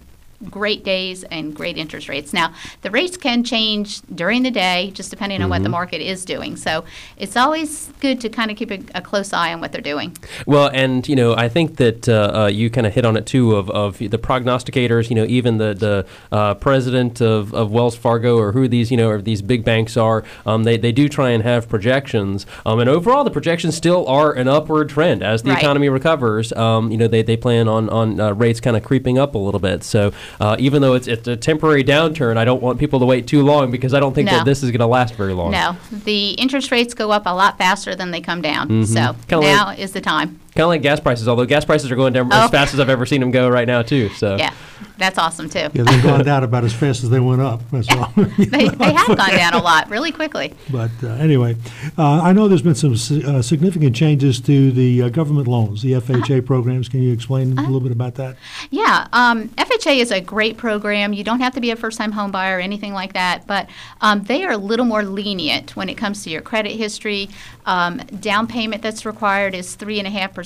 great 0.50 0.84
days 0.84 1.24
and 1.24 1.54
great 1.54 1.76
interest 1.76 2.08
rates. 2.08 2.32
Now, 2.32 2.52
the 2.82 2.90
rates 2.90 3.16
can 3.16 3.44
change 3.44 4.00
during 4.14 4.42
the 4.42 4.50
day, 4.50 4.90
just 4.94 5.10
depending 5.10 5.42
on 5.42 5.50
what 5.50 5.62
the 5.62 5.68
market 5.68 6.00
is 6.00 6.24
doing. 6.24 6.56
So 6.56 6.84
it's 7.16 7.36
always 7.36 7.88
good 8.00 8.20
to 8.20 8.28
kind 8.28 8.50
of 8.50 8.56
keep 8.56 8.70
a, 8.70 8.80
a 8.94 9.00
close 9.00 9.32
eye 9.32 9.52
on 9.52 9.60
what 9.60 9.72
they're 9.72 9.80
doing. 9.80 10.16
Well, 10.46 10.70
and 10.72 11.06
you 11.08 11.16
know, 11.16 11.34
I 11.34 11.48
think 11.48 11.76
that 11.76 12.08
uh, 12.08 12.32
uh, 12.34 12.46
you 12.46 12.70
kind 12.70 12.86
of 12.86 12.94
hit 12.94 13.04
on 13.04 13.16
it 13.16 13.26
too 13.26 13.56
of, 13.56 13.70
of 13.70 13.98
the 13.98 14.18
prognosticators. 14.18 15.10
You 15.10 15.16
know, 15.16 15.24
even 15.24 15.58
the 15.58 15.74
the 15.74 16.06
uh, 16.32 16.54
president 16.54 17.20
of, 17.20 17.54
of 17.54 17.70
Wells 17.70 17.96
Fargo 17.96 18.36
or 18.38 18.52
who 18.52 18.68
these 18.68 18.90
you 18.90 18.96
know 18.96 19.08
or 19.08 19.22
these 19.22 19.42
big 19.42 19.64
banks 19.64 19.96
are, 19.96 20.24
um, 20.44 20.64
they 20.64 20.76
they 20.76 20.92
do 20.92 21.08
try 21.08 21.30
and 21.30 21.42
have 21.42 21.68
projections. 21.68 22.46
Um, 22.64 22.78
and 22.80 22.88
overall, 22.90 23.24
the 23.24 23.30
projections 23.30 23.76
still 23.76 24.06
are 24.06 24.32
an 24.32 24.48
upward 24.48 24.88
trend 24.88 25.22
as 25.22 25.42
the 25.42 25.50
Right. 25.50 25.58
economy 25.58 25.88
recovers. 25.88 26.52
Um, 26.52 26.90
you 26.90 26.98
know, 26.98 27.08
they, 27.08 27.22
they 27.22 27.36
plan 27.36 27.68
on 27.68 27.88
on 27.88 28.20
uh, 28.20 28.32
rates 28.32 28.60
kind 28.60 28.76
of 28.76 28.82
creeping 28.82 29.18
up 29.18 29.34
a 29.34 29.38
little 29.38 29.60
bit. 29.60 29.82
So 29.84 30.12
uh, 30.40 30.56
even 30.58 30.82
though 30.82 30.94
it's 30.94 31.06
it's 31.08 31.26
a 31.28 31.36
temporary 31.36 31.84
downturn, 31.84 32.36
I 32.36 32.44
don't 32.44 32.62
want 32.62 32.78
people 32.78 32.98
to 33.00 33.06
wait 33.06 33.26
too 33.26 33.42
long 33.42 33.70
because 33.70 33.94
I 33.94 34.00
don't 34.00 34.14
think 34.14 34.26
No. 34.26 34.36
that 34.38 34.44
this 34.44 34.62
is 34.62 34.70
going 34.70 34.80
to 34.80 34.86
last 34.86 35.14
very 35.14 35.32
long. 35.32 35.50
No, 35.52 35.76
the 35.90 36.30
interest 36.30 36.70
rates 36.70 36.94
go 36.94 37.10
up 37.10 37.22
a 37.26 37.34
lot 37.34 37.58
faster 37.58 37.94
than 37.94 38.10
they 38.10 38.20
come 38.20 38.42
down. 38.42 38.86
So 38.86 38.94
Mm-hmm. 39.00 39.20
Kinda 39.28 39.46
now 39.46 39.64
like- 39.66 39.78
is 39.78 39.92
the 39.92 40.00
time. 40.00 40.40
Kind 40.56 40.64
of 40.64 40.68
like 40.68 40.82
gas 40.82 41.00
prices, 41.00 41.28
although 41.28 41.44
gas 41.44 41.64
prices 41.64 41.90
are 41.92 41.96
going 41.96 42.12
down 42.14 42.28
Oh. 42.32 42.44
as 42.44 42.50
fast 42.50 42.72
as 42.74 42.80
I've 42.80 42.88
ever 42.88 43.04
seen 43.06 43.20
them 43.20 43.30
go 43.30 43.48
right 43.48 43.66
now 43.66 43.82
too. 43.82 44.08
So 44.10 44.36
Yeah, 44.36 44.52
that's 44.96 45.18
awesome 45.18 45.50
too. 45.50 45.68
Yeah, 45.74 45.82
they've 45.82 46.02
gone 46.02 46.24
down 46.24 46.42
about 46.44 46.64
as 46.64 46.72
fast 46.72 47.04
as 47.04 47.10
they 47.10 47.20
went 47.20 47.42
up. 47.42 47.60
That's 47.70 47.88
all. 47.90 48.12
They, 48.38 48.68
they 48.68 48.92
have 48.92 49.06
gone 49.08 49.30
down 49.30 49.54
a 49.54 49.62
lot 49.62 49.90
really 49.90 50.12
quickly. 50.12 50.54
But 50.70 50.90
uh, 51.02 51.08
anyway, 51.14 51.56
uh, 51.98 52.22
I 52.22 52.32
know 52.32 52.48
there's 52.48 52.62
been 52.62 52.74
some 52.74 52.92
uh, 52.94 53.42
significant 53.42 53.94
changes 53.94 54.40
to 54.40 54.72
the 54.72 55.02
uh, 55.02 55.08
government 55.10 55.46
loans, 55.48 55.82
the 55.82 55.92
FHA 55.92 56.46
programs. 56.46 56.88
Can 56.88 57.02
you 57.02 57.12
explain 57.12 57.58
a 57.58 57.62
little 57.62 57.80
bit 57.80 57.92
about 57.92 58.14
that? 58.14 58.36
Yeah, 58.70 59.08
um, 59.12 59.48
FHA 59.50 59.98
is 59.98 60.10
a 60.10 60.20
great 60.20 60.56
program. 60.56 61.12
You 61.12 61.24
don't 61.24 61.40
have 61.40 61.54
to 61.54 61.60
be 61.60 61.70
a 61.70 61.76
first 61.76 61.98
time 61.98 62.12
home 62.12 62.30
buyer 62.30 62.56
or 62.58 62.60
anything 62.60 62.92
like 62.94 63.12
that, 63.14 63.46
but 63.46 63.68
um, 64.00 64.22
they 64.22 64.44
are 64.44 64.52
a 64.52 64.56
little 64.58 64.86
more 64.86 65.02
lenient 65.04 65.76
when 65.76 65.88
it 65.88 65.96
comes 65.96 66.22
to 66.24 66.30
your 66.30 66.40
credit 66.42 66.72
history. 66.72 67.28
Um, 67.66 67.96
down 68.20 68.46
payment 68.46 68.80
that's 68.82 69.04
required 69.04 69.54
is 69.54 69.68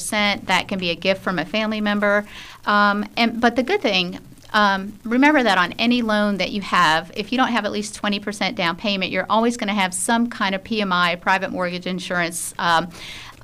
3.5%. 0.01 0.47
That 0.47 0.69
can 0.69 0.79
be 0.79 0.91
a 0.91 0.95
gift 0.95 1.23
from 1.23 1.39
a 1.39 1.45
family 1.45 1.81
member. 1.81 2.27
Um, 2.67 3.07
and, 3.17 3.41
but 3.41 3.57
the 3.57 3.63
good 3.63 3.81
thing, 3.81 4.19
um, 4.53 4.99
remember 5.05 5.43
that 5.43 5.59
on 5.59 5.73
any 5.73 6.03
loan 6.03 6.39
that 6.39 6.51
you 6.51 6.61
have, 6.63 7.13
if 7.15 7.33
you 7.33 7.39
don't 7.39 7.49
have 7.49 7.65
at 7.65 7.73
least 7.73 8.01
20% 8.01 8.55
down 8.55 8.77
payment, 8.77 9.13
you're 9.13 9.27
always 9.31 9.57
going 9.57 9.69
to 9.69 9.75
have 9.75 9.95
some 9.95 10.29
kind 10.29 10.55
of 10.55 10.65
PMI, 10.65 11.21
private 11.21 11.51
mortgage 11.51 11.87
insurance. 11.87 12.53
Um, 12.59 12.89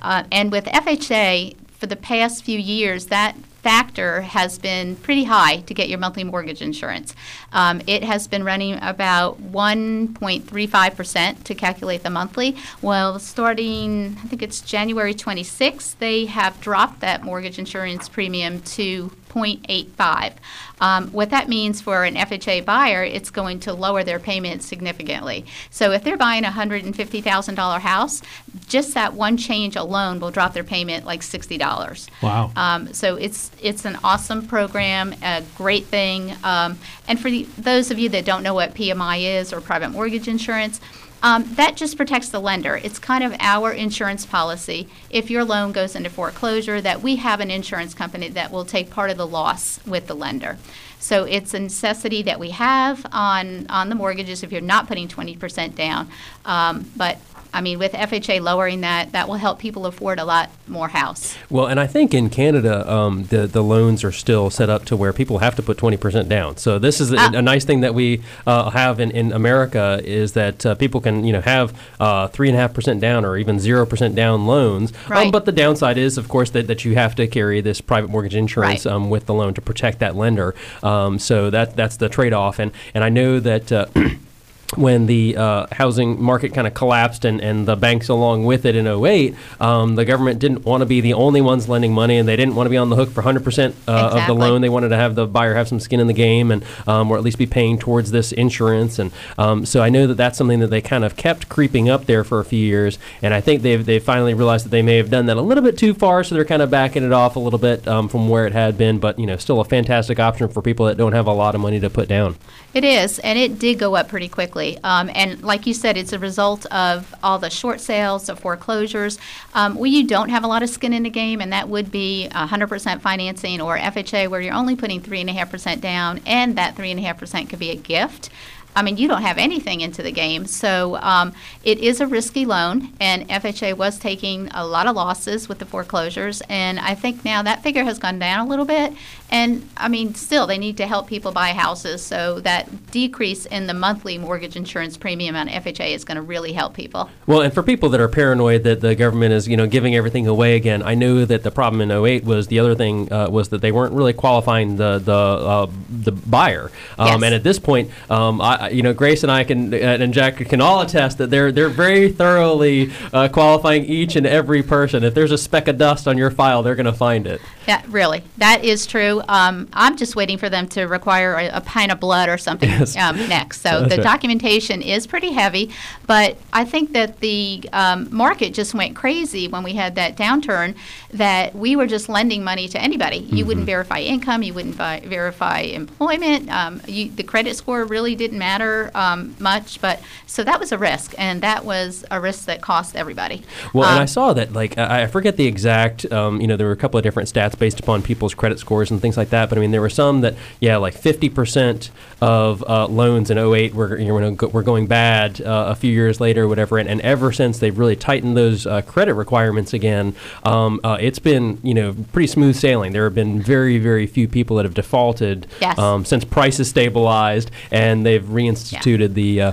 uh, 0.02 0.24
and 0.32 0.50
with 0.50 0.64
FHA, 0.66 1.56
for 1.78 1.86
the 1.86 1.96
past 1.96 2.42
few 2.42 2.58
years, 2.58 3.06
that 3.06 3.36
factor 3.66 4.20
has 4.20 4.60
been 4.60 4.94
pretty 4.94 5.24
high 5.24 5.56
to 5.62 5.74
get 5.74 5.88
your 5.88 5.98
monthly 5.98 6.22
mortgage 6.22 6.62
insurance. 6.62 7.16
Um, 7.52 7.82
it 7.88 8.04
has 8.04 8.28
been 8.28 8.44
running 8.44 8.78
about 8.80 9.42
1.35% 9.42 11.42
to 11.42 11.54
calculate 11.56 12.04
the 12.04 12.10
monthly. 12.10 12.56
Well, 12.80 13.18
starting, 13.18 14.16
I 14.22 14.28
think 14.28 14.40
it's 14.40 14.60
January 14.60 15.14
26th, 15.14 15.98
they 15.98 16.26
have 16.26 16.60
dropped 16.60 17.00
that 17.00 17.24
mortgage 17.24 17.58
insurance 17.58 18.08
premium 18.08 18.62
to 18.62 19.10
0.85. 19.36 20.34
Um, 20.80 21.08
what 21.08 21.30
that 21.30 21.48
means 21.48 21.80
for 21.80 22.04
an 22.04 22.14
FHA 22.16 22.64
buyer, 22.64 23.02
it's 23.02 23.30
going 23.30 23.60
to 23.60 23.72
lower 23.72 24.04
their 24.04 24.18
payment 24.18 24.62
significantly. 24.62 25.46
So 25.70 25.92
if 25.92 26.04
they're 26.04 26.16
buying 26.16 26.44
a 26.44 26.50
$150,000 26.50 27.80
house, 27.80 28.22
just 28.66 28.94
that 28.94 29.14
one 29.14 29.36
change 29.36 29.76
alone 29.76 30.20
will 30.20 30.30
drop 30.30 30.52
their 30.52 30.64
payment 30.64 31.06
like 31.06 31.20
$60. 31.20 32.08
Wow. 32.22 32.52
Um, 32.56 32.92
so 32.92 33.16
it's 33.16 33.50
it's 33.62 33.84
an 33.84 33.98
awesome 34.04 34.46
program, 34.46 35.14
a 35.22 35.42
great 35.56 35.86
thing. 35.86 36.34
Um, 36.44 36.78
and 37.08 37.20
for 37.20 37.30
the, 37.30 37.44
those 37.56 37.90
of 37.90 37.98
you 37.98 38.08
that 38.10 38.24
don't 38.24 38.42
know 38.42 38.54
what 38.54 38.74
PMI 38.74 39.38
is 39.40 39.52
or 39.52 39.60
private 39.60 39.90
mortgage 39.90 40.28
insurance, 40.28 40.80
um, 41.22 41.44
that 41.54 41.76
just 41.76 41.96
protects 41.96 42.28
the 42.28 42.40
lender. 42.40 42.76
It's 42.76 42.98
kind 42.98 43.24
of 43.24 43.34
our 43.40 43.72
insurance 43.72 44.26
policy. 44.26 44.88
If 45.10 45.30
your 45.30 45.44
loan 45.44 45.72
goes 45.72 45.96
into 45.96 46.10
foreclosure, 46.10 46.80
that 46.80 47.02
we 47.02 47.16
have 47.16 47.40
an 47.40 47.50
insurance 47.50 47.94
company 47.94 48.28
that 48.28 48.50
will 48.50 48.64
take 48.64 48.90
part 48.90 49.10
of 49.10 49.16
the 49.16 49.26
loss 49.26 49.84
with 49.86 50.06
the 50.06 50.14
lender. 50.14 50.58
So 50.98 51.24
it's 51.24 51.54
a 51.54 51.60
necessity 51.60 52.22
that 52.22 52.40
we 52.40 52.50
have 52.50 53.06
on 53.12 53.66
on 53.68 53.88
the 53.88 53.94
mortgages 53.94 54.42
if 54.42 54.50
you're 54.50 54.60
not 54.60 54.88
putting 54.88 55.08
20% 55.08 55.74
down. 55.74 56.08
Um, 56.44 56.90
but 56.96 57.18
I 57.56 57.60
mean, 57.62 57.78
with 57.78 57.92
FHA 57.92 58.40
lowering 58.42 58.82
that, 58.82 59.12
that 59.12 59.28
will 59.28 59.36
help 59.36 59.58
people 59.58 59.86
afford 59.86 60.18
a 60.18 60.24
lot 60.24 60.50
more 60.68 60.88
house. 60.88 61.36
Well, 61.48 61.66
and 61.66 61.80
I 61.80 61.86
think 61.86 62.12
in 62.12 62.28
Canada, 62.28 62.88
um, 62.92 63.24
the 63.24 63.46
the 63.46 63.62
loans 63.62 64.04
are 64.04 64.12
still 64.12 64.50
set 64.50 64.68
up 64.68 64.84
to 64.86 64.96
where 64.96 65.12
people 65.12 65.38
have 65.38 65.54
to 65.56 65.62
put 65.62 65.78
twenty 65.78 65.96
percent 65.96 66.28
down. 66.28 66.58
So 66.58 66.78
this 66.78 67.00
is 67.00 67.12
a, 67.12 67.16
Ah. 67.18 67.30
a 67.34 67.42
nice 67.42 67.64
thing 67.64 67.80
that 67.80 67.94
we 67.94 68.20
uh, 68.46 68.70
have 68.70 69.00
in, 69.00 69.10
in 69.10 69.32
America 69.32 70.00
is 70.04 70.32
that 70.34 70.66
uh, 70.66 70.74
people 70.74 71.00
can 71.00 71.24
you 71.24 71.32
know 71.32 71.40
have 71.40 71.72
uh, 71.98 72.28
three 72.28 72.48
and 72.50 72.56
a 72.58 72.60
half 72.60 72.74
percent 72.74 73.00
down 73.00 73.24
or 73.24 73.36
even 73.38 73.58
zero 73.58 73.86
percent 73.86 74.14
down 74.14 74.46
loans. 74.46 74.92
Um, 75.06 75.12
Right. 75.16 75.32
but 75.32 75.46
the 75.46 75.52
downside 75.52 75.96
is, 75.98 76.18
of 76.18 76.28
course, 76.28 76.50
that, 76.50 76.66
that 76.66 76.84
you 76.84 76.94
have 76.94 77.14
to 77.14 77.26
carry 77.26 77.62
this 77.62 77.80
private 77.80 78.10
mortgage 78.10 78.34
insurance 78.34 78.84
Right. 78.84 78.92
um, 78.94 79.08
with 79.08 79.24
the 79.26 79.34
loan 79.34 79.54
to 79.54 79.62
protect 79.62 79.98
that 80.00 80.14
lender. 80.14 80.54
Um, 80.82 81.18
so 81.18 81.48
that 81.50 81.74
that's 81.74 81.96
the 81.96 82.08
trade 82.10 82.34
off. 82.34 82.58
And 82.58 82.70
and 82.94 83.02
I 83.02 83.08
know 83.08 83.40
that. 83.40 83.88
When 84.74 85.06
the 85.06 85.36
uh, 85.36 85.66
housing 85.70 86.20
market 86.20 86.52
kind 86.52 86.66
of 86.66 86.74
collapsed 86.74 87.24
and, 87.24 87.40
and 87.40 87.66
the 87.66 87.76
banks 87.76 88.08
along 88.08 88.44
with 88.44 88.66
it 88.66 88.74
in 88.74 88.86
08, 88.86 89.34
um, 89.60 89.94
the 89.94 90.04
government 90.04 90.40
didn't 90.40 90.64
want 90.64 90.80
to 90.80 90.86
be 90.86 91.00
the 91.00 91.14
only 91.14 91.40
ones 91.40 91.68
lending 91.68 91.92
money 91.92 92.18
and 92.18 92.28
they 92.28 92.34
didn't 92.34 92.56
want 92.56 92.66
to 92.66 92.70
be 92.70 92.76
on 92.76 92.90
the 92.90 92.96
hook 92.96 93.10
for 93.10 93.22
100% 93.22 93.74
uh, 93.86 93.90
of 93.90 94.26
the 94.26 94.34
loan. 94.34 94.62
They 94.62 94.68
wanted 94.68 94.88
to 94.88 94.96
have 94.96 95.14
the 95.14 95.26
buyer 95.26 95.54
have 95.54 95.68
some 95.68 95.78
skin 95.78 96.00
in 96.00 96.08
the 96.08 96.12
game 96.12 96.50
and 96.50 96.64
um, 96.86 97.10
or 97.10 97.16
at 97.16 97.22
least 97.22 97.38
be 97.38 97.46
paying 97.46 97.78
towards 97.78 98.10
this 98.10 98.32
insurance. 98.32 98.98
And 98.98 99.12
um, 99.38 99.64
so 99.64 99.82
I 99.82 99.88
know 99.88 100.08
that 100.08 100.16
that's 100.16 100.36
something 100.36 100.58
that 100.60 100.70
they 100.70 100.80
kind 100.80 101.04
of 101.04 101.16
kept 101.16 101.48
creeping 101.48 101.88
up 101.88 102.06
there 102.06 102.24
for 102.24 102.40
a 102.40 102.44
few 102.44 102.64
years. 102.64 102.98
And 103.22 103.32
I 103.32 103.40
think 103.40 103.62
they've, 103.62 103.84
they've 103.84 104.02
finally 104.02 104.34
realized 104.34 104.64
that 104.64 104.70
they 104.70 104.82
may 104.82 104.96
have 104.96 105.10
done 105.10 105.26
that 105.26 105.36
a 105.36 105.42
little 105.42 105.62
bit 105.62 105.78
too 105.78 105.94
far. 105.94 106.24
So 106.24 106.34
they're 106.34 106.44
kind 106.44 106.62
of 106.62 106.70
backing 106.70 107.04
it 107.04 107.12
off 107.12 107.36
a 107.36 107.40
little 107.40 107.60
bit 107.60 107.86
um, 107.86 108.08
from 108.08 108.28
where 108.28 108.46
it 108.46 108.52
had 108.52 108.76
been. 108.76 108.98
But, 108.98 109.18
you 109.18 109.26
know, 109.26 109.36
still 109.36 109.60
a 109.60 109.64
fantastic 109.64 110.18
option 110.18 110.48
for 110.48 110.60
people 110.60 110.86
that 110.86 110.96
don't 110.96 111.12
have 111.12 111.28
a 111.28 111.32
lot 111.32 111.54
of 111.54 111.60
money 111.60 111.78
to 111.78 111.88
put 111.88 112.08
down. 112.08 112.36
It 112.74 112.84
is, 112.84 113.18
and 113.20 113.38
it 113.38 113.58
did 113.58 113.78
go 113.78 113.94
up 113.94 114.08
pretty 114.08 114.28
quickly. 114.28 114.55
Um, 114.84 115.10
and 115.14 115.42
like 115.42 115.66
you 115.66 115.74
said, 115.74 115.96
it's 115.96 116.12
a 116.12 116.18
result 116.18 116.66
of 116.66 117.14
all 117.22 117.38
the 117.38 117.50
short 117.50 117.80
sales, 117.80 118.26
the 118.26 118.36
foreclosures. 118.36 119.18
Um, 119.54 119.84
you 119.84 120.06
don't 120.06 120.30
have 120.30 120.44
a 120.44 120.46
lot 120.46 120.62
of 120.62 120.70
skin 120.70 120.92
in 120.92 121.02
the 121.02 121.10
game, 121.10 121.40
and 121.40 121.52
that 121.52 121.68
would 121.68 121.90
be 121.90 122.28
100% 122.32 123.00
financing 123.00 123.60
or 123.60 123.78
FHA, 123.78 124.28
where 124.28 124.40
you're 124.40 124.54
only 124.54 124.76
putting 124.76 125.00
3.5% 125.00 125.80
down, 125.80 126.20
and 126.26 126.56
that 126.56 126.74
3.5% 126.76 127.48
could 127.48 127.58
be 127.58 127.70
a 127.70 127.76
gift. 127.76 128.30
I 128.76 128.82
mean, 128.82 128.98
you 128.98 129.08
don't 129.08 129.22
have 129.22 129.38
anything 129.38 129.80
into 129.80 130.02
the 130.02 130.12
game. 130.12 130.44
So 130.44 130.98
um, 131.00 131.32
it 131.64 131.78
is 131.78 132.02
a 132.02 132.06
risky 132.06 132.44
loan, 132.44 132.92
and 133.00 133.26
FHA 133.26 133.74
was 133.74 133.98
taking 133.98 134.48
a 134.48 134.66
lot 134.66 134.86
of 134.86 134.94
losses 134.94 135.48
with 135.48 135.58
the 135.58 135.64
foreclosures. 135.64 136.42
And 136.50 136.78
I 136.78 136.94
think 136.94 137.24
now 137.24 137.42
that 137.42 137.62
figure 137.62 137.84
has 137.84 137.98
gone 137.98 138.18
down 138.18 138.46
a 138.46 138.50
little 138.50 138.66
bit. 138.66 138.92
And 139.30 139.68
I 139.76 139.88
mean, 139.88 140.14
still, 140.14 140.46
they 140.46 140.58
need 140.58 140.76
to 140.76 140.86
help 140.86 141.08
people 141.08 141.32
buy 141.32 141.48
houses. 141.48 142.02
So 142.02 142.40
that 142.40 142.90
decrease 142.90 143.46
in 143.46 143.66
the 143.66 143.74
monthly 143.74 144.18
mortgage 144.18 144.56
insurance 144.56 144.96
premium 144.96 145.34
on 145.34 145.48
FHA 145.48 145.94
is 145.94 146.04
going 146.04 146.16
to 146.16 146.22
really 146.22 146.52
help 146.52 146.74
people. 146.74 147.10
Well, 147.26 147.40
and 147.40 147.52
for 147.52 147.62
people 147.62 147.88
that 147.90 148.00
are 148.00 148.08
paranoid 148.08 148.62
that 148.64 148.80
the 148.80 148.94
government 148.94 149.32
is, 149.32 149.48
you 149.48 149.56
know, 149.56 149.66
giving 149.66 149.96
everything 149.96 150.26
away 150.26 150.56
again, 150.56 150.82
I 150.82 150.94
know 150.94 151.24
that 151.24 151.42
the 151.42 151.50
problem 151.50 151.80
in 151.80 151.90
08 151.90 152.24
was 152.24 152.46
the 152.46 152.60
other 152.60 152.74
thing 152.74 153.12
uh, 153.12 153.28
was 153.28 153.48
that 153.48 153.60
they 153.60 153.72
weren't 153.72 153.94
really 153.94 154.12
qualifying 154.12 154.76
the 154.76 154.98
the 154.98 155.12
uh, 155.12 155.70
the 155.90 156.12
buyer. 156.12 156.70
Um, 156.98 157.06
Yes. 157.06 157.22
And 157.22 157.34
at 157.34 157.42
this 157.44 157.58
point, 157.58 157.90
um, 158.10 158.40
I, 158.40 158.70
you 158.70 158.82
know, 158.82 158.92
Grace 158.92 159.22
and 159.22 159.32
I 159.32 159.44
can 159.44 159.72
and 159.72 160.12
Jack 160.12 160.36
can 160.36 160.60
all 160.60 160.82
attest 160.82 161.18
that 161.18 161.30
they're 161.30 161.50
they're 161.50 161.68
very 161.68 162.12
thoroughly 162.12 162.92
uh, 163.12 163.28
qualifying 163.28 163.84
each 163.84 164.16
and 164.16 164.26
every 164.26 164.62
person. 164.62 165.02
If 165.04 165.14
there's 165.14 165.32
a 165.32 165.38
speck 165.38 165.68
of 165.68 165.78
dust 165.78 166.06
on 166.06 166.18
your 166.18 166.30
file, 166.30 166.62
they're 166.62 166.74
going 166.74 166.86
to 166.86 166.92
find 166.92 167.26
it. 167.26 167.40
Yeah, 167.66 167.82
really, 167.88 168.22
that 168.38 168.64
is 168.64 168.86
true. 168.86 169.22
Um, 169.28 169.68
I'm 169.72 169.96
just 169.96 170.14
waiting 170.14 170.38
for 170.38 170.48
them 170.48 170.68
to 170.68 170.84
require 170.84 171.34
a, 171.34 171.48
a 171.48 171.60
pint 171.60 171.90
of 171.92 171.98
blood 172.00 172.28
or 172.28 172.38
something 172.38 172.68
Yes. 172.68 172.96
um, 172.96 173.16
next. 173.28 173.60
So 173.60 173.80
That's 173.80 173.90
the 173.96 173.96
right. 174.02 174.04
documentation 174.04 174.82
is 174.82 175.06
pretty 175.06 175.32
heavy, 175.32 175.70
but 176.06 176.36
I 176.52 176.64
think 176.64 176.92
that 176.92 177.20
the 177.20 177.68
um, 177.72 178.08
market 178.14 178.54
just 178.54 178.72
went 178.74 178.94
crazy 178.94 179.48
when 179.48 179.62
we 179.64 179.72
had 179.72 179.94
that 179.96 180.16
downturn. 180.16 180.76
That 181.12 181.54
we 181.54 181.76
were 181.76 181.86
just 181.86 182.08
lending 182.08 182.44
money 182.44 182.68
to 182.68 182.80
anybody. 182.80 183.16
You 183.18 183.26
Mm-hmm. 183.36 183.46
wouldn't 183.48 183.66
verify 183.66 184.00
income, 184.00 184.42
you 184.42 184.52
wouldn't 184.54 184.74
vi- 184.74 185.00
verify 185.06 185.60
employment. 185.60 186.50
Um, 186.50 186.80
you, 186.86 187.10
the 187.10 187.22
credit 187.22 187.56
score 187.56 187.84
really 187.84 188.14
didn't 188.14 188.38
matter 188.38 188.90
um, 188.94 189.34
much, 189.38 189.80
but 189.80 190.00
so 190.26 190.44
that 190.44 190.60
was 190.60 190.72
a 190.72 190.78
risk, 190.78 191.14
and 191.16 191.42
that 191.42 191.64
was 191.64 192.04
a 192.10 192.20
risk 192.20 192.44
that 192.46 192.60
cost 192.60 192.96
everybody. 192.96 193.42
Well, 193.72 193.88
and 193.88 193.96
Um, 193.96 194.02
I 194.02 194.04
saw 194.06 194.32
that, 194.34 194.52
like, 194.52 194.76
I 194.78 195.02
I 195.02 195.06
forget 195.06 195.36
the 195.36 195.46
exact, 195.46 196.10
um, 196.12 196.40
you 196.40 196.46
know, 196.46 196.56
there 196.56 196.66
were 196.66 196.72
a 196.72 196.76
couple 196.76 196.98
of 196.98 197.02
different 197.04 197.28
stats 197.32 197.55
based 197.58 197.80
upon 197.80 198.02
people's 198.02 198.34
credit 198.34 198.58
scores 198.58 198.90
and 198.90 199.00
things 199.00 199.16
like 199.16 199.30
that. 199.30 199.48
But 199.48 199.58
I 199.58 199.60
mean, 199.60 199.70
there 199.70 199.80
were 199.80 199.90
some 199.90 200.20
that, 200.22 200.34
yeah, 200.60 200.76
like 200.76 200.94
50% 200.94 201.90
of 202.20 202.62
uh, 202.68 202.86
loans 202.86 203.30
in 203.30 203.38
08 203.38 203.74
were, 203.74 203.98
you 203.98 204.06
know, 204.06 204.36
were 204.48 204.62
going 204.62 204.86
bad 204.86 205.40
uh, 205.40 205.66
a 205.68 205.74
few 205.74 205.92
years 205.92 206.20
later 206.20 206.44
or 206.44 206.48
whatever. 206.48 206.78
And, 206.78 206.88
and 206.88 207.00
ever 207.02 207.32
since 207.32 207.58
they've 207.58 207.76
really 207.78 207.96
tightened 207.96 208.36
those 208.36 208.66
uh, 208.66 208.82
credit 208.82 209.14
requirements 209.14 209.72
again, 209.72 210.14
um, 210.44 210.80
uh, 210.84 210.96
it's 211.00 211.18
been, 211.18 211.58
you 211.62 211.74
know, 211.74 211.94
pretty 212.12 212.26
smooth 212.26 212.56
sailing. 212.56 212.92
There 212.92 213.04
have 213.04 213.14
been 213.14 213.40
very, 213.42 213.78
very 213.78 214.06
few 214.06 214.28
people 214.28 214.56
that 214.56 214.64
have 214.64 214.74
defaulted 214.74 215.46
Yes. 215.60 215.78
um, 215.78 216.04
since 216.04 216.24
prices 216.24 216.68
stabilized 216.68 217.50
and 217.70 218.04
they've 218.04 218.22
reinstituted 218.22 219.14
the 219.14 219.40
uh, 219.40 219.52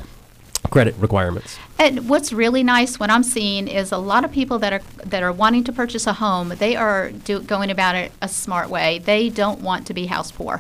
credit 0.70 0.96
requirements. 1.00 1.58
And 1.80 2.08
what's 2.08 2.32
really 2.32 2.64
nice, 2.64 3.00
what 3.00 3.10
I'm 3.10 3.24
seeing 3.24 3.68
is 3.68 3.92
a 3.92 3.98
lot 3.98 4.24
of 4.24 4.32
people 4.32 4.60
that 4.60 4.72
are 4.74 4.82
that 5.06 5.24
are 5.24 5.32
wanting 5.34 5.64
to 5.66 5.74
purchase 5.74 6.08
a 6.08 6.14
home. 6.14 6.50
They 6.50 6.76
are 6.76 7.12
do, 7.12 7.42
going 7.42 7.72
about 7.72 7.96
it 7.96 8.12
a 8.22 8.28
smart 8.28 8.70
way. 8.70 9.00
They 9.00 9.30
don't 9.30 9.60
want 9.62 9.88
to 9.88 9.94
be 9.94 10.06
house 10.06 10.32
poor. 10.32 10.60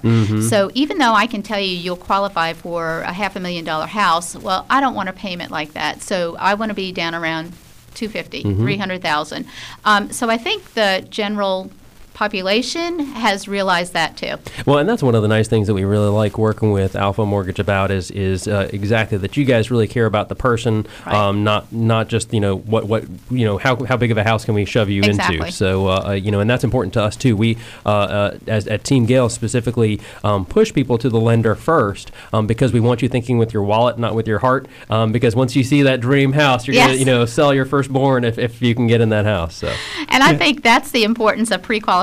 So 0.49 0.71
even 0.73 0.97
though 0.97 1.13
I 1.13 1.27
can 1.27 1.41
tell 1.43 1.59
you 1.59 1.67
you'll 1.75 1.95
qualify 1.97 2.53
for 2.53 3.01
a 3.01 3.13
half 3.13 3.35
a 3.35 3.39
million 3.39 3.63
dollar 3.63 3.85
house, 3.85 4.35
well, 4.35 4.65
I 4.69 4.81
don't 4.81 4.95
want 4.95 5.07
a 5.09 5.13
payment 5.13 5.51
like 5.51 5.73
that. 5.73 6.01
So 6.01 6.35
I 6.37 6.55
want 6.55 6.69
to 6.69 6.73
be 6.75 6.91
down 6.91 7.15
around 7.15 7.53
250, 7.93 8.41
300,000. 8.55 9.45
Um, 9.85 10.11
so 10.11 10.29
I 10.29 10.37
think 10.37 10.73
the 10.73 11.05
general 11.09 11.69
population 12.13 12.99
has 12.99 13.47
realized 13.47 13.93
that 13.93 14.17
too. 14.17 14.35
Well, 14.65 14.77
and 14.77 14.87
that's 14.87 15.03
one 15.03 15.15
of 15.15 15.21
the 15.21 15.27
nice 15.27 15.47
things 15.47 15.67
that 15.67 15.73
we 15.73 15.83
really 15.83 16.09
like 16.09 16.37
working 16.37 16.71
with 16.71 16.95
Alpha 16.95 17.25
Mortgage 17.25 17.59
about 17.59 17.91
is 17.91 18.11
is 18.11 18.47
uh, 18.47 18.69
exactly 18.71 19.17
that 19.17 19.35
you 19.37 19.45
guys 19.45 19.71
really 19.71 19.87
care 19.87 20.05
about 20.05 20.29
the 20.29 20.35
person, 20.35 20.85
Right. 21.05 21.15
um, 21.15 21.43
not 21.43 21.71
not 21.71 22.07
just 22.07 22.33
you 22.33 22.39
know 22.39 22.57
what 22.57 22.85
what 22.85 23.05
you 23.29 23.45
know 23.45 23.57
how 23.57 23.83
how 23.85 23.97
big 23.97 24.11
of 24.11 24.17
a 24.17 24.23
house 24.23 24.45
can 24.45 24.53
we 24.53 24.65
shove 24.65 24.89
you 24.89 25.01
Exactly. 25.03 25.37
into. 25.37 25.51
So 25.51 25.87
uh, 25.87 26.03
uh, 26.07 26.11
you 26.11 26.31
know, 26.31 26.39
and 26.39 26.49
that's 26.49 26.63
important 26.63 26.93
to 26.93 27.01
us 27.03 27.15
too. 27.15 27.35
We 27.35 27.57
uh, 27.85 27.89
uh, 27.89 28.37
as 28.47 28.67
at 28.67 28.83
Team 28.83 29.05
Gale 29.05 29.29
specifically 29.29 29.99
um, 30.23 30.45
push 30.45 30.73
people 30.73 30.97
to 30.99 31.09
the 31.09 31.19
lender 31.19 31.55
first 31.55 32.11
um, 32.31 32.47
because 32.47 32.71
we 32.73 32.79
want 32.79 33.01
you 33.01 33.09
thinking 33.09 33.37
with 33.37 33.53
your 33.53 33.63
wallet, 33.63 33.97
not 33.97 34.15
with 34.15 34.27
your 34.27 34.39
heart. 34.39 34.67
Um, 34.89 35.11
because 35.11 35.35
once 35.35 35.55
you 35.55 35.63
see 35.63 35.81
that 35.83 35.99
dream 35.99 36.33
house, 36.33 36.67
you're 36.67 36.75
gonna 36.75 36.93
you 36.93 37.05
know 37.05 37.25
sell 37.25 37.53
your 37.53 37.65
firstborn 37.65 38.23
if, 38.23 38.37
if 38.37 38.61
you 38.61 38.75
can 38.75 38.87
get 38.87 39.01
in 39.01 39.09
that 39.09 39.25
house. 39.25 39.55
So. 39.55 39.73
And 40.09 40.23
I 40.23 40.35
think 40.35 40.61
that's 40.63 40.91
the 40.91 41.03
importance 41.03 41.49
of 41.51 41.61
pre-qualification. 41.63 42.02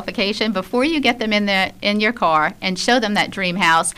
Before 0.52 0.84
you 0.84 1.00
get 1.00 1.18
them 1.18 1.32
in 1.32 1.46
the 1.46 1.72
in 1.82 2.00
your 2.00 2.12
car 2.12 2.54
and 2.60 2.78
show 2.78 3.00
them 3.00 3.14
that 3.14 3.30
dream 3.30 3.56
house, 3.56 3.94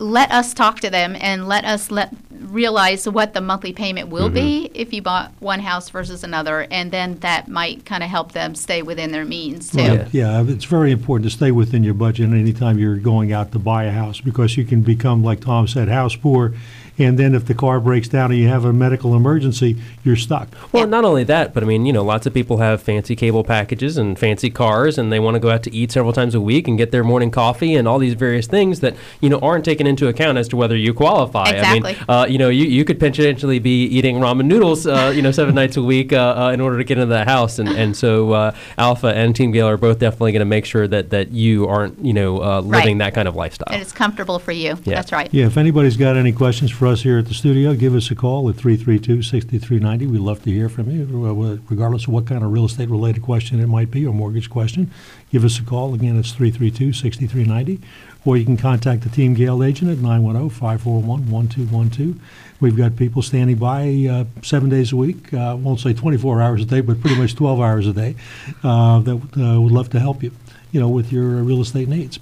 let 0.00 0.32
us 0.32 0.54
talk 0.54 0.80
to 0.80 0.90
them 0.90 1.14
and 1.20 1.46
let 1.46 1.64
us 1.64 1.90
let 1.90 2.12
realize 2.30 3.06
what 3.08 3.34
the 3.34 3.40
monthly 3.40 3.72
payment 3.72 4.08
will 4.08 4.30
be 4.30 4.64
mm-hmm. 4.64 4.72
if 4.74 4.92
you 4.92 5.02
bought 5.02 5.30
one 5.40 5.60
house 5.60 5.90
versus 5.90 6.24
another, 6.24 6.66
and 6.70 6.90
then 6.90 7.18
that 7.20 7.48
might 7.48 7.84
kind 7.84 8.02
of 8.02 8.08
help 8.08 8.32
them 8.32 8.54
stay 8.54 8.82
within 8.82 9.12
their 9.12 9.26
means 9.26 9.70
too. 9.70 9.78
Right. 9.78 10.08
Yeah, 10.12 10.42
it's 10.46 10.64
very 10.64 10.90
important 10.90 11.30
to 11.30 11.36
stay 11.36 11.52
within 11.52 11.84
your 11.84 11.94
budget 11.94 12.30
anytime 12.30 12.78
you're 12.78 12.96
going 12.96 13.32
out 13.32 13.52
to 13.52 13.58
buy 13.58 13.84
a 13.84 13.92
house 13.92 14.20
because 14.20 14.56
you 14.56 14.64
can 14.64 14.80
become, 14.80 15.22
like 15.22 15.40
Tom 15.40 15.68
said, 15.68 15.88
house 15.88 16.16
poor. 16.16 16.54
And 16.98 17.18
then 17.18 17.34
if 17.34 17.46
the 17.46 17.54
car 17.54 17.80
breaks 17.80 18.08
down 18.08 18.30
and 18.30 18.38
you 18.38 18.48
have 18.48 18.66
a 18.66 18.74
medical 18.74 19.14
emergency, 19.14 19.76
you're 20.04 20.16
stuck. 20.16 20.48
Well, 20.70 20.82
Yeah. 20.82 20.90
not 20.90 21.06
only 21.06 21.24
that, 21.24 21.54
but 21.54 21.62
I 21.62 21.66
mean, 21.66 21.86
you 21.86 21.94
know, 21.94 22.02
lots 22.04 22.26
of 22.26 22.34
people 22.34 22.58
have 22.58 22.82
fancy 22.82 23.16
cable 23.16 23.42
packages 23.42 23.96
and 23.96 24.18
fancy 24.18 24.50
cars, 24.50 24.98
and 24.98 25.10
they 25.10 25.18
want 25.18 25.34
to 25.36 25.38
go 25.38 25.48
out 25.48 25.62
to 25.62 25.74
eat 25.74 25.92
several 25.92 26.12
times 26.12 26.34
a 26.34 26.40
week 26.42 26.68
and 26.68 26.76
get 26.76 26.90
their 26.90 27.02
morning 27.02 27.30
coffee 27.30 27.74
and 27.74 27.88
all 27.88 27.98
these 27.98 28.12
various 28.12 28.46
things 28.46 28.80
that 28.80 28.94
you 29.20 29.30
know 29.30 29.38
aren't 29.38 29.64
taken 29.64 29.86
into 29.90 30.08
account 30.08 30.38
as 30.38 30.48
to 30.48 30.56
whether 30.56 30.76
you 30.76 30.94
qualify. 30.94 31.44
I 31.44 31.78
mean, 31.78 31.96
uh, 32.08 32.26
you 32.28 32.38
know, 32.38 32.48
you, 32.48 32.64
you 32.64 32.84
could 32.86 32.98
potentially 32.98 33.58
be 33.58 33.84
eating 33.84 34.16
ramen 34.16 34.46
noodles, 34.46 34.86
uh, 34.86 35.12
you 35.14 35.20
know, 35.20 35.30
seven 35.30 35.54
nights 35.60 35.76
a 35.76 35.82
week 35.82 36.12
uh, 36.14 36.34
uh, 36.46 36.50
in 36.52 36.60
order 36.62 36.78
to 36.78 36.84
get 36.84 36.96
into 36.96 37.10
that 37.12 37.28
house, 37.28 37.58
and 37.58 37.68
and 37.68 37.94
so 37.96 38.32
uh, 38.32 38.54
Alpha 38.78 39.08
and 39.08 39.36
Team 39.36 39.50
Gale 39.52 39.68
are 39.68 39.76
both 39.76 39.98
definitely 39.98 40.32
going 40.32 40.40
to 40.40 40.46
make 40.46 40.64
sure 40.64 40.88
that 40.88 41.10
that 41.10 41.32
you 41.32 41.66
aren't, 41.66 42.02
you 42.04 42.14
know, 42.14 42.42
uh, 42.42 42.60
living 42.60 42.98
Right. 42.98 43.04
that 43.06 43.14
kind 43.14 43.28
of 43.28 43.36
lifestyle. 43.36 43.72
And 43.72 43.82
it's 43.82 43.92
comfortable 43.92 44.38
for 44.38 44.52
you. 44.52 44.78
Yeah. 44.84 44.94
That's 44.94 45.12
right. 45.12 45.28
Yeah, 45.32 45.46
if 45.46 45.56
anybody's 45.56 45.96
got 45.96 46.16
any 46.16 46.32
questions 46.32 46.70
for 46.70 46.86
us 46.86 47.02
here 47.02 47.18
at 47.18 47.26
the 47.26 47.34
studio, 47.34 47.74
give 47.74 47.94
us 47.94 48.10
a 48.10 48.14
call 48.14 48.48
at 48.48 48.56
332-6390. 48.56 50.10
We'd 50.10 50.18
love 50.20 50.42
to 50.44 50.50
hear 50.50 50.68
from 50.68 50.90
you, 50.90 51.60
regardless 51.68 52.04
of 52.04 52.10
what 52.10 52.26
kind 52.26 52.42
of 52.44 52.52
real 52.52 52.64
estate-related 52.64 53.22
question 53.22 53.60
it 53.60 53.66
might 53.66 53.90
be 53.90 54.06
or 54.06 54.14
mortgage 54.14 54.48
question. 54.48 54.90
Give 55.32 55.44
us 55.44 55.58
a 55.58 55.62
call. 55.62 55.94
Again, 55.94 56.18
it's 56.18 56.32
332-6390. 56.32 57.80
Or 58.24 58.36
you 58.36 58.44
can 58.44 58.56
contact 58.56 59.02
the 59.02 59.08
Team 59.08 59.34
Gale 59.34 59.64
agent 59.64 59.90
at 59.90 59.98
910-541-1212. 59.98 62.20
We've 62.60 62.76
got 62.76 62.94
people 62.96 63.22
standing 63.22 63.56
by 63.56 64.06
uh, 64.10 64.24
seven 64.42 64.68
days 64.68 64.92
a 64.92 64.96
week, 64.96 65.32
uh, 65.32 65.56
won't 65.58 65.80
say 65.80 65.94
24 65.94 66.42
hours 66.42 66.60
a 66.62 66.66
day, 66.66 66.82
but 66.82 67.00
pretty 67.00 67.16
much 67.16 67.34
12 67.34 67.60
hours 67.60 67.86
a 67.86 67.94
day, 67.94 68.16
uh, 68.62 68.98
that 69.00 69.14
uh, 69.14 69.58
would 69.60 69.72
love 69.72 69.88
to 69.90 70.00
help 70.00 70.22
you, 70.22 70.32
you 70.70 70.78
know, 70.78 70.88
with 70.88 71.10
your 71.10 71.42
real 71.42 71.62
estate 71.62 71.88
needs. 71.88 72.18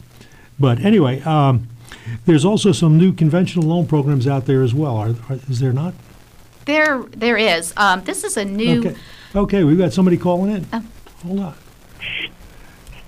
But 0.60 0.78
anyway, 0.80 1.20
um, 1.22 1.68
there's 2.26 2.44
also 2.44 2.70
some 2.70 2.96
new 2.96 3.12
conventional 3.12 3.66
loan 3.66 3.88
programs 3.88 4.28
out 4.28 4.46
there 4.46 4.62
as 4.62 4.72
well. 4.74 4.96
Are, 4.96 5.16
are, 5.28 5.40
is 5.48 5.58
there 5.58 5.72
not? 5.72 5.94
There, 6.64 7.02
there 7.10 7.36
is. 7.36 7.72
Um, 7.76 8.04
this 8.04 8.22
is 8.22 8.36
a 8.36 8.44
new. 8.44 8.80
Okay. 8.80 8.94
Okay, 9.34 9.64
we've 9.64 9.78
got 9.78 9.92
somebody 9.92 10.16
calling 10.16 10.52
in. 10.52 10.66
Oh. 10.72 10.84
Hold 11.24 11.40
on. 11.40 11.54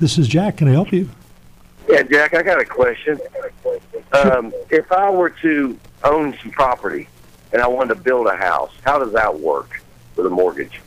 This 0.00 0.18
is 0.18 0.26
Jack. 0.26 0.56
Can 0.56 0.66
I 0.68 0.73
help 0.73 0.92
you? 0.92 1.09
Yeah, 1.90 2.02
Jack, 2.02 2.35
I 2.35 2.42
got 2.42 2.61
a 2.61 2.64
question. 2.64 3.18
Um, 4.12 4.52
if 4.70 4.90
I 4.92 5.11
were 5.11 5.30
to 5.30 5.78
own 6.04 6.37
some 6.40 6.50
property 6.50 7.09
and 7.52 7.61
I 7.61 7.66
wanted 7.66 7.94
to 7.94 8.00
build 8.00 8.26
a 8.26 8.37
house, 8.37 8.73
how 8.85 8.99
does 8.99 9.12
that 9.12 9.40
work 9.40 9.82
with 10.16 10.26
a 10.26 10.30
mortgage? 10.30 10.80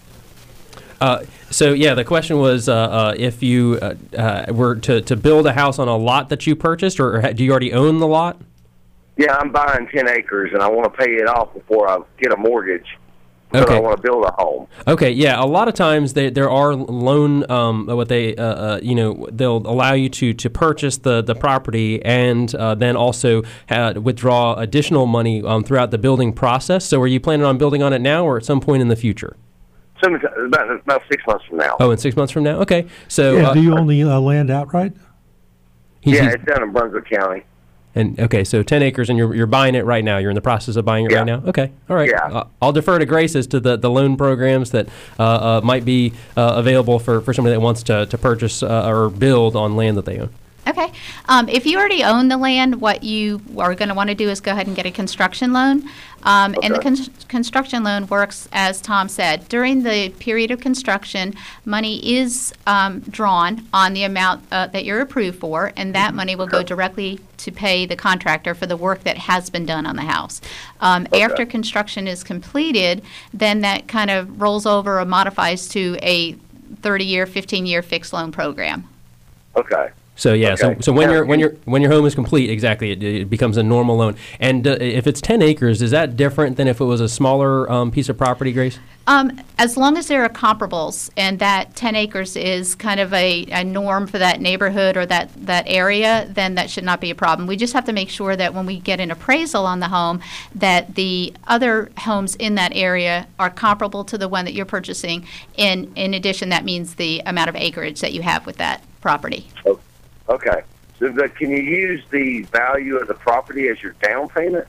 Uh, 1.01 1.25
so 1.50 1.74
yeah, 1.74 1.93
the 1.93 2.05
question 2.05 2.39
was 2.39 2.69
uh, 2.69 2.75
uh, 2.75 3.15
if 3.17 3.43
you 3.43 3.77
uh, 3.81 3.95
uh, 4.17 4.53
were 4.53 4.75
to, 4.75 5.01
to 5.01 5.15
build 5.17 5.45
a 5.45 5.53
house 5.53 5.77
on 5.77 5.89
a 5.89 5.98
lot 5.98 6.29
that 6.29 6.48
you 6.48 6.55
purchased, 6.55 7.00
or 7.00 7.19
ha- 7.19 7.33
do 7.33 7.43
you 7.43 7.51
already 7.51 7.74
own 7.74 8.00
the 8.00 8.07
lot? 8.07 8.39
Yeah, 9.17 9.36
I'm 9.36 9.51
buying 9.51 9.88
10 9.88 10.07
acres 10.07 10.53
and 10.53 10.62
I 10.62 10.69
want 10.69 10.91
to 10.91 10.98
pay 10.98 11.15
it 11.15 11.27
off 11.27 11.53
before 11.53 11.89
I 11.89 12.00
get 12.17 12.31
a 12.31 12.38
mortgage. 12.38 12.98
Because 13.53 13.67
Okay. 13.67 13.77
I 13.77 13.79
want 13.81 13.98
to 13.98 14.01
build 14.01 14.25
a 14.25 14.31
home. 14.31 14.67
Okay, 14.88 15.12
yeah. 15.12 15.39
A 15.39 15.45
lot 15.45 15.67
of 15.67 15.75
times 15.75 16.13
they, 16.13 16.31
there 16.31 16.50
are 16.50 16.74
loan, 16.74 17.50
um, 17.51 17.86
what 17.86 18.10
they, 18.10 18.36
uh, 18.36 18.43
uh, 18.43 18.79
you 18.81 18.95
know, 18.95 19.27
they'll 19.31 19.57
allow 19.67 19.93
you 19.93 20.10
to 20.10 20.33
to 20.33 20.50
purchase 20.50 20.98
the 20.98 21.22
the 21.22 21.36
property 21.36 22.03
and 22.03 22.53
uh, 22.55 22.74
then 22.74 22.95
also 22.95 23.43
uh, 23.69 23.93
withdraw 24.01 24.55
additional 24.55 25.05
money 25.05 25.43
um, 25.43 25.63
throughout 25.63 25.91
the 25.91 26.00
building 26.00 26.33
process. 26.33 26.83
So, 26.83 27.00
are 27.00 27.05
you 27.07 27.19
planning 27.19 27.45
on 27.45 27.60
building 27.60 27.83
on 27.83 27.93
it 27.93 28.00
now 28.01 28.25
or 28.25 28.38
at 28.38 28.45
some 28.45 28.60
point 28.60 28.81
in 28.81 28.88
the 28.88 28.95
future? 28.95 29.38
Some, 30.03 30.15
about, 30.15 30.72
about 30.81 31.03
six 31.10 31.24
months 31.27 31.45
from 31.45 31.57
now. 31.60 31.77
Oh, 31.79 31.91
in 31.91 31.98
six 32.00 32.15
months 32.15 32.33
from 32.33 32.41
now. 32.43 32.57
Okay. 32.62 32.88
So, 33.07 33.38
Yeah, 33.38 33.50
uh, 33.50 33.53
do 33.53 33.62
you 33.62 33.77
own 33.77 33.86
the 33.88 34.01
uh, 34.03 34.19
land 34.19 34.50
outright? 34.50 34.93
he's- 36.01 36.17
yeah, 36.17 36.24
he's- 36.24 36.33
it's 36.33 36.43
down 36.45 36.63
in 36.63 36.72
Brunswick 36.74 37.07
County. 37.10 37.43
And 37.95 38.19
okay, 38.19 38.43
so 38.43 38.63
ten 38.63 38.81
acres, 38.81 39.09
and 39.09 39.17
you're 39.17 39.35
you're 39.35 39.47
buying 39.47 39.75
it 39.75 39.85
right 39.85 40.03
now. 40.03 40.17
You're 40.17 40.31
in 40.31 40.35
the 40.35 40.41
process 40.41 40.75
of 40.75 40.85
buying 40.85 41.05
it 41.05 41.13
right 41.13 41.25
now. 41.25 41.43
Okay, 41.45 41.71
all 41.89 41.95
right. 41.95 42.09
Yeah. 42.09 42.25
Uh, 42.25 42.47
I'll 42.62 42.71
defer 42.71 42.97
to 42.97 43.05
Grace 43.05 43.35
as 43.35 43.47
to 43.47 43.59
the, 43.59 43.77
the 43.77 43.89
loan 43.89 44.17
programs 44.17 44.71
that 44.71 44.88
uh, 45.19 45.23
uh, 45.23 45.62
might 45.63 45.85
be 45.85 46.13
uh, 46.35 46.53
available 46.55 47.00
for, 47.00 47.21
for 47.21 47.33
somebody 47.33 47.53
that 47.53 47.62
wants 47.62 47.83
to 47.83 48.05
to 48.07 48.17
purchase 48.17 48.63
uh, 48.63 48.88
or 48.88 49.09
build 49.09 49.55
on 49.55 49.75
land 49.75 49.97
that 49.97 50.05
they 50.05 50.19
own. 50.19 50.29
Okay. 50.65 50.91
Um, 51.27 51.50
if 51.50 51.65
you 51.65 51.77
already 51.77 52.03
own 52.03 52.29
the 52.29 52.38
land, 52.38 52.79
what 52.79 53.03
you 53.03 53.41
are 53.58 53.75
going 53.75 53.89
to 53.89 53.96
want 53.96 54.10
to 54.10 54.15
do 54.15 54.29
is 54.29 54.39
go 54.39 54.51
ahead 54.51 54.67
and 54.67 54.75
get 54.75 54.86
a 54.86 54.91
construction 54.91 55.51
loan. 55.51 55.84
Um, 56.24 56.55
And 56.63 56.74
the 56.74 56.79
Okay. 56.79 56.96
con- 56.96 57.08
construction 57.27 57.84
loan 57.84 58.08
works, 58.08 58.48
as 58.53 58.79
Tom 58.79 59.10
said, 59.10 59.50
during 59.50 59.84
the 59.84 60.10
period 60.20 60.51
of 60.51 60.62
construction, 60.62 61.34
money 61.65 62.17
is 62.17 62.53
um, 62.65 63.01
drawn 63.01 63.67
on 63.74 63.91
the 63.93 64.03
amount 64.05 64.43
uh, 64.53 64.67
that 64.67 64.86
you're 64.86 65.01
approved 65.01 65.39
for, 65.39 65.74
and 65.75 65.93
that 65.96 66.13
money 66.13 66.34
will 66.38 66.48
go 66.48 66.63
directly 66.63 67.20
to 67.38 67.51
pay 67.51 67.86
the 67.86 67.98
contractor 67.98 68.55
for 68.55 68.65
the 68.65 68.77
work 68.77 69.03
that 69.03 69.17
has 69.17 69.50
been 69.50 69.65
done 69.65 69.86
on 69.86 69.98
the 69.98 70.03
house. 70.03 70.39
Um, 70.79 71.08
After 71.13 71.46
construction 71.46 72.08
is 72.08 72.24
completed, 72.24 73.01
then 73.34 73.60
that 73.62 73.89
kind 73.89 74.10
of 74.10 74.39
rolls 74.41 74.65
over 74.65 75.01
or 75.01 75.05
modifies 75.05 75.67
to 75.70 75.98
a 76.01 76.34
30-year, 76.82 77.25
15-year 77.25 77.82
fixed 77.82 78.13
loan 78.13 78.32
program. 78.32 78.88
Okay. 79.58 79.89
So 80.15 80.34
yeah, 80.34 80.55
so, 80.55 80.70
Okay. 80.70 80.82
so 80.82 80.91
when 80.91 81.10
Yeah. 81.10 81.15
your 81.15 81.25
when 81.25 81.39
your 81.39 81.50
when 81.65 81.82
your 81.82 81.91
home 81.91 82.05
is 82.05 82.13
complete, 82.13 82.50
exactly, 82.50 82.91
it, 82.91 83.03
it 83.03 83.29
becomes 83.29 83.58
a 83.58 83.63
normal 83.63 83.98
loan. 83.98 84.15
And 84.39 84.67
uh, 84.67 84.77
if 84.79 85.08
it's 85.08 85.22
ten 85.22 85.41
acres, 85.41 85.82
is 85.82 85.91
that 85.91 86.15
different 86.15 86.58
than 86.58 86.67
if 86.67 86.79
it 86.79 86.86
was 86.86 87.01
a 87.01 87.10
smaller 87.10 87.70
um, 87.72 87.91
piece 87.91 88.10
of 88.10 88.17
property, 88.17 88.51
Grace? 88.53 88.79
Um, 89.05 89.41
as 89.58 89.75
long 89.75 89.98
as 89.98 90.08
there 90.08 90.24
are 90.24 90.29
comparables 90.29 91.10
and 91.17 91.38
that 91.39 91.75
10 91.75 91.93
acres 91.93 92.38
is 92.38 92.74
kind 92.74 93.01
of 93.01 93.13
a, 93.13 93.46
a 93.51 93.62
norm 93.62 94.08
for 94.08 94.17
that 94.17 94.39
neighborhood 94.39 94.96
or 94.96 95.05
that, 95.05 95.29
that 95.46 95.65
area, 95.67 96.25
then 96.32 96.55
that 96.55 96.70
should 96.70 96.86
not 96.86 97.01
be 97.01 97.10
a 97.12 97.15
problem. 97.15 97.46
We 97.46 97.58
just 97.58 97.74
have 97.74 97.84
to 97.86 97.91
make 97.91 98.10
sure 98.10 98.38
that 98.38 98.53
when 98.53 98.65
we 98.65 98.79
get 98.79 99.01
an 99.01 99.12
appraisal 99.12 99.65
on 99.65 99.82
the 99.82 99.89
home, 99.89 100.22
that 100.55 100.96
the 100.96 101.34
other 101.48 101.91
homes 101.98 102.36
in 102.36 102.55
that 102.55 102.72
area 102.74 103.27
are 103.38 103.50
comparable 103.50 104.05
to 104.05 104.17
the 104.17 104.29
one 104.29 104.46
that 104.46 104.53
you're 104.53 104.65
purchasing. 104.65 105.27
And 105.58 105.91
in 105.98 106.13
addition, 106.13 106.48
that 106.50 106.63
means 106.63 106.96
the 106.96 107.22
amount 107.25 107.50
of 107.50 107.58
acreage 107.58 108.00
that 108.00 108.13
you 108.13 108.22
have 108.22 108.46
with 108.46 108.55
that 108.58 108.84
property. 109.01 109.48
Oh, 109.65 109.82
okay. 110.30 110.63
So, 111.00 111.12
but 111.12 111.36
can 111.36 111.50
you 111.50 111.58
use 111.58 112.03
the 112.12 112.44
value 112.44 112.98
of 112.98 113.08
the 113.08 113.13
property 113.13 113.68
as 113.68 113.82
your 113.82 113.94
down 113.94 114.30
payment? 114.30 114.68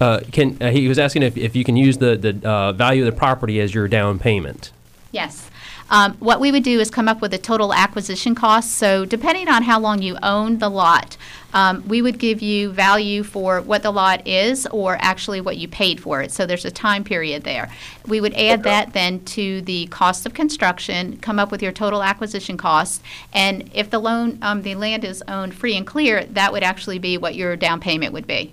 Uh, 0.00 0.20
can 0.32 0.60
uh, 0.60 0.70
he 0.70 0.88
was 0.88 0.98
asking 0.98 1.22
if, 1.22 1.36
if 1.36 1.54
you 1.54 1.64
can 1.64 1.76
use 1.76 1.98
the 1.98 2.16
the 2.16 2.48
uh, 2.48 2.72
value 2.72 3.06
of 3.06 3.12
the 3.12 3.18
property 3.18 3.60
as 3.60 3.72
your 3.72 3.88
down 3.88 4.18
payment? 4.18 4.72
Yes. 5.12 5.48
Um, 5.90 6.14
What 6.14 6.40
we 6.40 6.50
would 6.50 6.64
do 6.64 6.80
is 6.80 6.90
come 6.90 7.08
up 7.08 7.20
with 7.20 7.34
a 7.34 7.38
total 7.38 7.72
acquisition 7.72 8.34
cost. 8.34 8.72
So 8.72 9.04
depending 9.04 9.48
on 9.48 9.62
how 9.62 9.78
long 9.78 10.02
you 10.02 10.16
own 10.22 10.58
the 10.58 10.68
lot, 10.70 11.16
um, 11.52 11.86
we 11.86 12.02
would 12.02 12.18
give 12.18 12.42
you 12.42 12.70
value 12.70 13.22
for 13.22 13.60
what 13.60 13.82
the 13.82 13.92
lot 13.92 14.26
is 14.26 14.66
or 14.66 14.96
actually 15.00 15.40
what 15.40 15.56
you 15.56 15.68
paid 15.68 16.00
for 16.00 16.20
it. 16.20 16.32
So 16.32 16.46
there's 16.46 16.64
a 16.64 16.70
time 16.70 17.04
period 17.04 17.44
there. 17.44 17.70
We 18.08 18.20
would 18.20 18.34
add 18.34 18.64
that 18.64 18.92
then 18.92 19.24
to 19.26 19.60
the 19.60 19.86
cost 19.86 20.26
of 20.26 20.34
construction, 20.34 21.18
come 21.18 21.38
up 21.38 21.52
with 21.52 21.62
your 21.62 21.70
total 21.70 22.02
acquisition 22.02 22.56
cost. 22.56 23.02
And 23.32 23.70
if 23.72 23.88
the 23.90 24.00
loan, 24.00 24.38
um, 24.42 24.62
the 24.62 24.74
land 24.74 25.04
is 25.04 25.22
owned 25.28 25.54
free 25.54 25.76
and 25.76 25.86
clear, 25.86 26.24
that 26.24 26.52
would 26.52 26.64
actually 26.64 26.98
be 26.98 27.18
what 27.18 27.36
your 27.36 27.54
down 27.54 27.78
payment 27.78 28.12
would 28.12 28.26
be. 28.26 28.52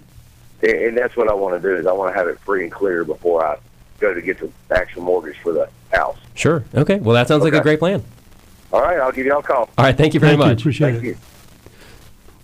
And 0.62 0.72
and 0.72 0.98
that's 0.98 1.18
what 1.18 1.28
I 1.28 1.34
want 1.34 1.60
to 1.60 1.70
do 1.70 1.76
is 1.76 1.88
I 1.88 1.94
want 1.94 2.14
to 2.14 2.20
have 2.20 2.28
it 2.28 2.40
free 2.40 2.64
and 2.64 2.72
clear 2.72 3.04
before 3.04 3.44
I 3.44 3.58
go 4.02 4.14
to 4.14 4.22
get 4.22 4.40
the 4.40 4.52
actual 4.76 5.04
mortgage 5.04 5.38
for 5.38 5.54
the 5.54 5.70
house. 5.94 6.18
Sure. 6.34 6.66
Okay. 6.76 6.98
Well, 6.98 7.14
that 7.14 7.28
sounds 7.28 7.44
like 7.44 7.54
a 7.54 7.62
great 7.62 7.80
plan. 7.80 8.04
All 8.74 8.82
right, 8.82 9.00
I'll 9.00 9.12
give 9.12 9.26
y'all 9.26 9.40
a 9.40 9.44
call. 9.44 9.70
All 9.78 9.86
right. 9.86 9.96
Thank 9.96 10.14
you 10.14 10.20
very 10.20 10.32
Thank 10.32 10.44
you, 10.44 10.48
much. 10.48 10.62
appreciate 10.62 10.90
it. 10.90 10.92
Thank 10.94 11.04
it. 11.04 11.08
you. 11.08 11.18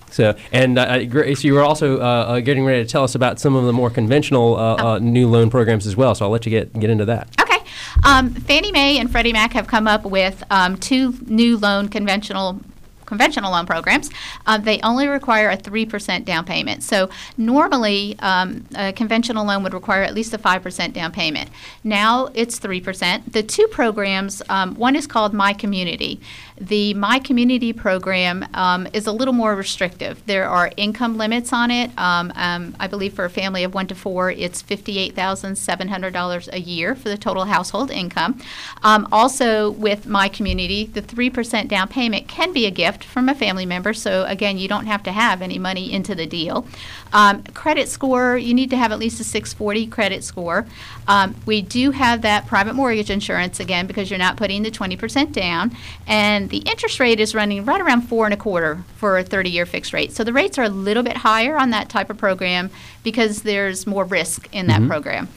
So, 0.10 0.36
and 0.52 0.80
uh, 0.80 1.06
Grace, 1.06 1.44
you 1.44 1.54
were 1.54 1.64
also 1.64 2.00
uh, 2.00 2.04
uh, 2.04 2.40
getting 2.40 2.66
ready 2.66 2.84
to 2.84 2.90
tell 2.90 3.04
us 3.04 3.14
about 3.16 3.40
some 3.40 3.56
of 3.56 3.66
the 3.66 3.74
more 3.74 3.90
conventional 3.90 4.56
uh, 4.56 4.76
uh, 4.76 5.00
new 5.00 5.28
loan 5.28 5.50
programs 5.50 5.86
as 5.86 5.96
well. 5.96 6.16
So 6.16 6.26
I'll 6.26 6.32
let 6.32 6.46
you 6.46 6.50
get 6.50 6.74
get 6.80 6.90
into 6.90 7.06
that. 7.06 7.30
Okay. 7.42 7.60
Um, 8.04 8.34
Fannie 8.34 8.72
Mae 8.72 9.00
and 9.00 9.12
Freddie 9.12 9.34
Mac 9.34 9.54
have 9.54 9.68
come 9.68 9.88
up 9.88 10.06
with 10.06 10.44
um, 10.50 10.78
two 10.78 11.14
new 11.26 11.58
loan 11.58 11.88
conventional 11.90 12.60
conventional 13.08 13.52
loan 13.52 13.66
programs. 13.66 14.12
Um, 14.46 14.62
they 14.64 14.80
only 14.82 15.08
require 15.08 15.50
a 15.50 15.58
three 15.58 15.86
percent 15.88 16.26
down 16.26 16.46
payment. 16.46 16.84
So 16.84 17.10
normally, 17.38 18.16
um, 18.20 18.66
a 18.76 18.94
conventional 18.94 19.44
loan 19.46 19.64
would 19.64 19.74
require 19.74 20.04
at 20.04 20.14
least 20.14 20.34
a 20.34 20.38
five 20.38 20.62
percent 20.62 20.94
down 20.94 21.12
payment. 21.12 21.50
Now 21.84 22.30
it's 22.36 22.60
three 22.60 22.82
percent. 22.82 23.34
The 23.34 23.42
two 23.42 23.68
programs, 23.68 24.44
um, 24.50 24.76
one 24.76 24.96
is 24.96 25.08
called 25.08 25.34
My 25.34 25.54
Community. 25.54 26.20
The 26.60 26.94
My 26.96 27.20
Community 27.20 27.72
program 27.72 28.46
um, 28.54 28.88
is 28.92 29.08
a 29.08 29.12
little 29.12 29.34
more 29.34 29.56
restrictive. 29.56 30.22
There 30.26 30.48
are 30.50 30.72
income 30.76 31.18
limits 31.18 31.54
on 31.54 31.72
it. 31.72 31.92
Um, 31.98 32.34
um, 32.36 32.76
I 32.80 32.88
believe 32.88 33.14
for 33.14 33.26
a 33.26 33.30
family 33.30 33.64
of 33.64 33.74
one 33.74 33.88
to 33.88 33.96
four, 33.96 34.32
it's 34.32 34.62
fifty-eight 34.62 35.16
thousand 35.16 35.56
seven 35.56 35.88
hundred 35.88 36.14
dollars 36.14 36.50
a 36.52 36.60
year 36.60 36.96
for 36.96 37.10
the 37.10 37.18
total 37.18 37.46
household 37.46 37.90
income. 37.92 38.42
Also, 38.84 39.72
with 39.72 40.08
My 40.08 40.28
Community, 40.28 40.86
the 40.86 41.02
three 41.02 41.30
percent 41.30 41.70
down 41.70 41.88
payment 41.88 42.28
can 42.28 42.52
be 42.52 42.66
a 42.66 42.72
gift 42.72 42.97
from 43.04 43.30
a 43.30 43.36
family 43.36 43.66
member. 43.66 43.94
So 43.94 44.26
again, 44.26 44.58
you 44.58 44.68
don't 44.68 44.86
have 44.86 45.04
to 45.04 45.12
have 45.12 45.42
any 45.42 45.58
money 45.58 45.92
into 45.92 46.16
the 46.16 46.26
deal. 46.26 46.66
Um, 47.14 47.44
credit 47.44 47.88
score, 47.88 48.38
you 48.38 48.54
need 48.54 48.70
to 48.72 48.78
have 48.78 48.92
at 48.92 49.00
least 49.00 49.20
a 49.20 49.24
640 49.24 49.88
credit 49.88 50.24
score. 50.24 50.66
Um, 51.08 51.36
we 51.46 51.62
do 51.62 51.92
have 51.92 52.22
that 52.24 52.48
private 52.48 52.74
mortgage 52.74 53.10
insurance 53.10 53.60
again 53.60 53.88
because 53.88 54.10
you're 54.10 54.20
not 54.20 54.38
putting 54.38 54.64
the 54.64 54.72
20% 54.72 55.32
down, 55.32 55.76
and 56.06 56.50
the 56.50 56.60
interest 56.60 57.00
rate 57.00 57.20
is 57.20 57.34
running 57.34 57.66
right 57.66 57.82
around 57.82 58.02
four 58.02 58.26
and 58.26 58.34
a 58.34 58.38
quarter 58.38 58.84
for 58.98 59.18
a 59.18 59.24
30-year 59.24 59.66
fixed 59.66 59.94
rate. 59.94 60.12
So 60.12 60.24
the 60.24 60.34
rates 60.34 60.58
are 60.58 60.64
a 60.64 60.70
little 60.70 61.04
bit 61.04 61.18
higher 61.18 61.58
on 61.58 61.70
that 61.72 61.90
type 61.90 62.10
of 62.10 62.18
program 62.18 62.70
because 63.04 63.44
there's 63.44 63.88
more 63.88 64.04
risk 64.04 64.50
in 64.52 64.68
that 64.68 64.86
program. 64.88 65.30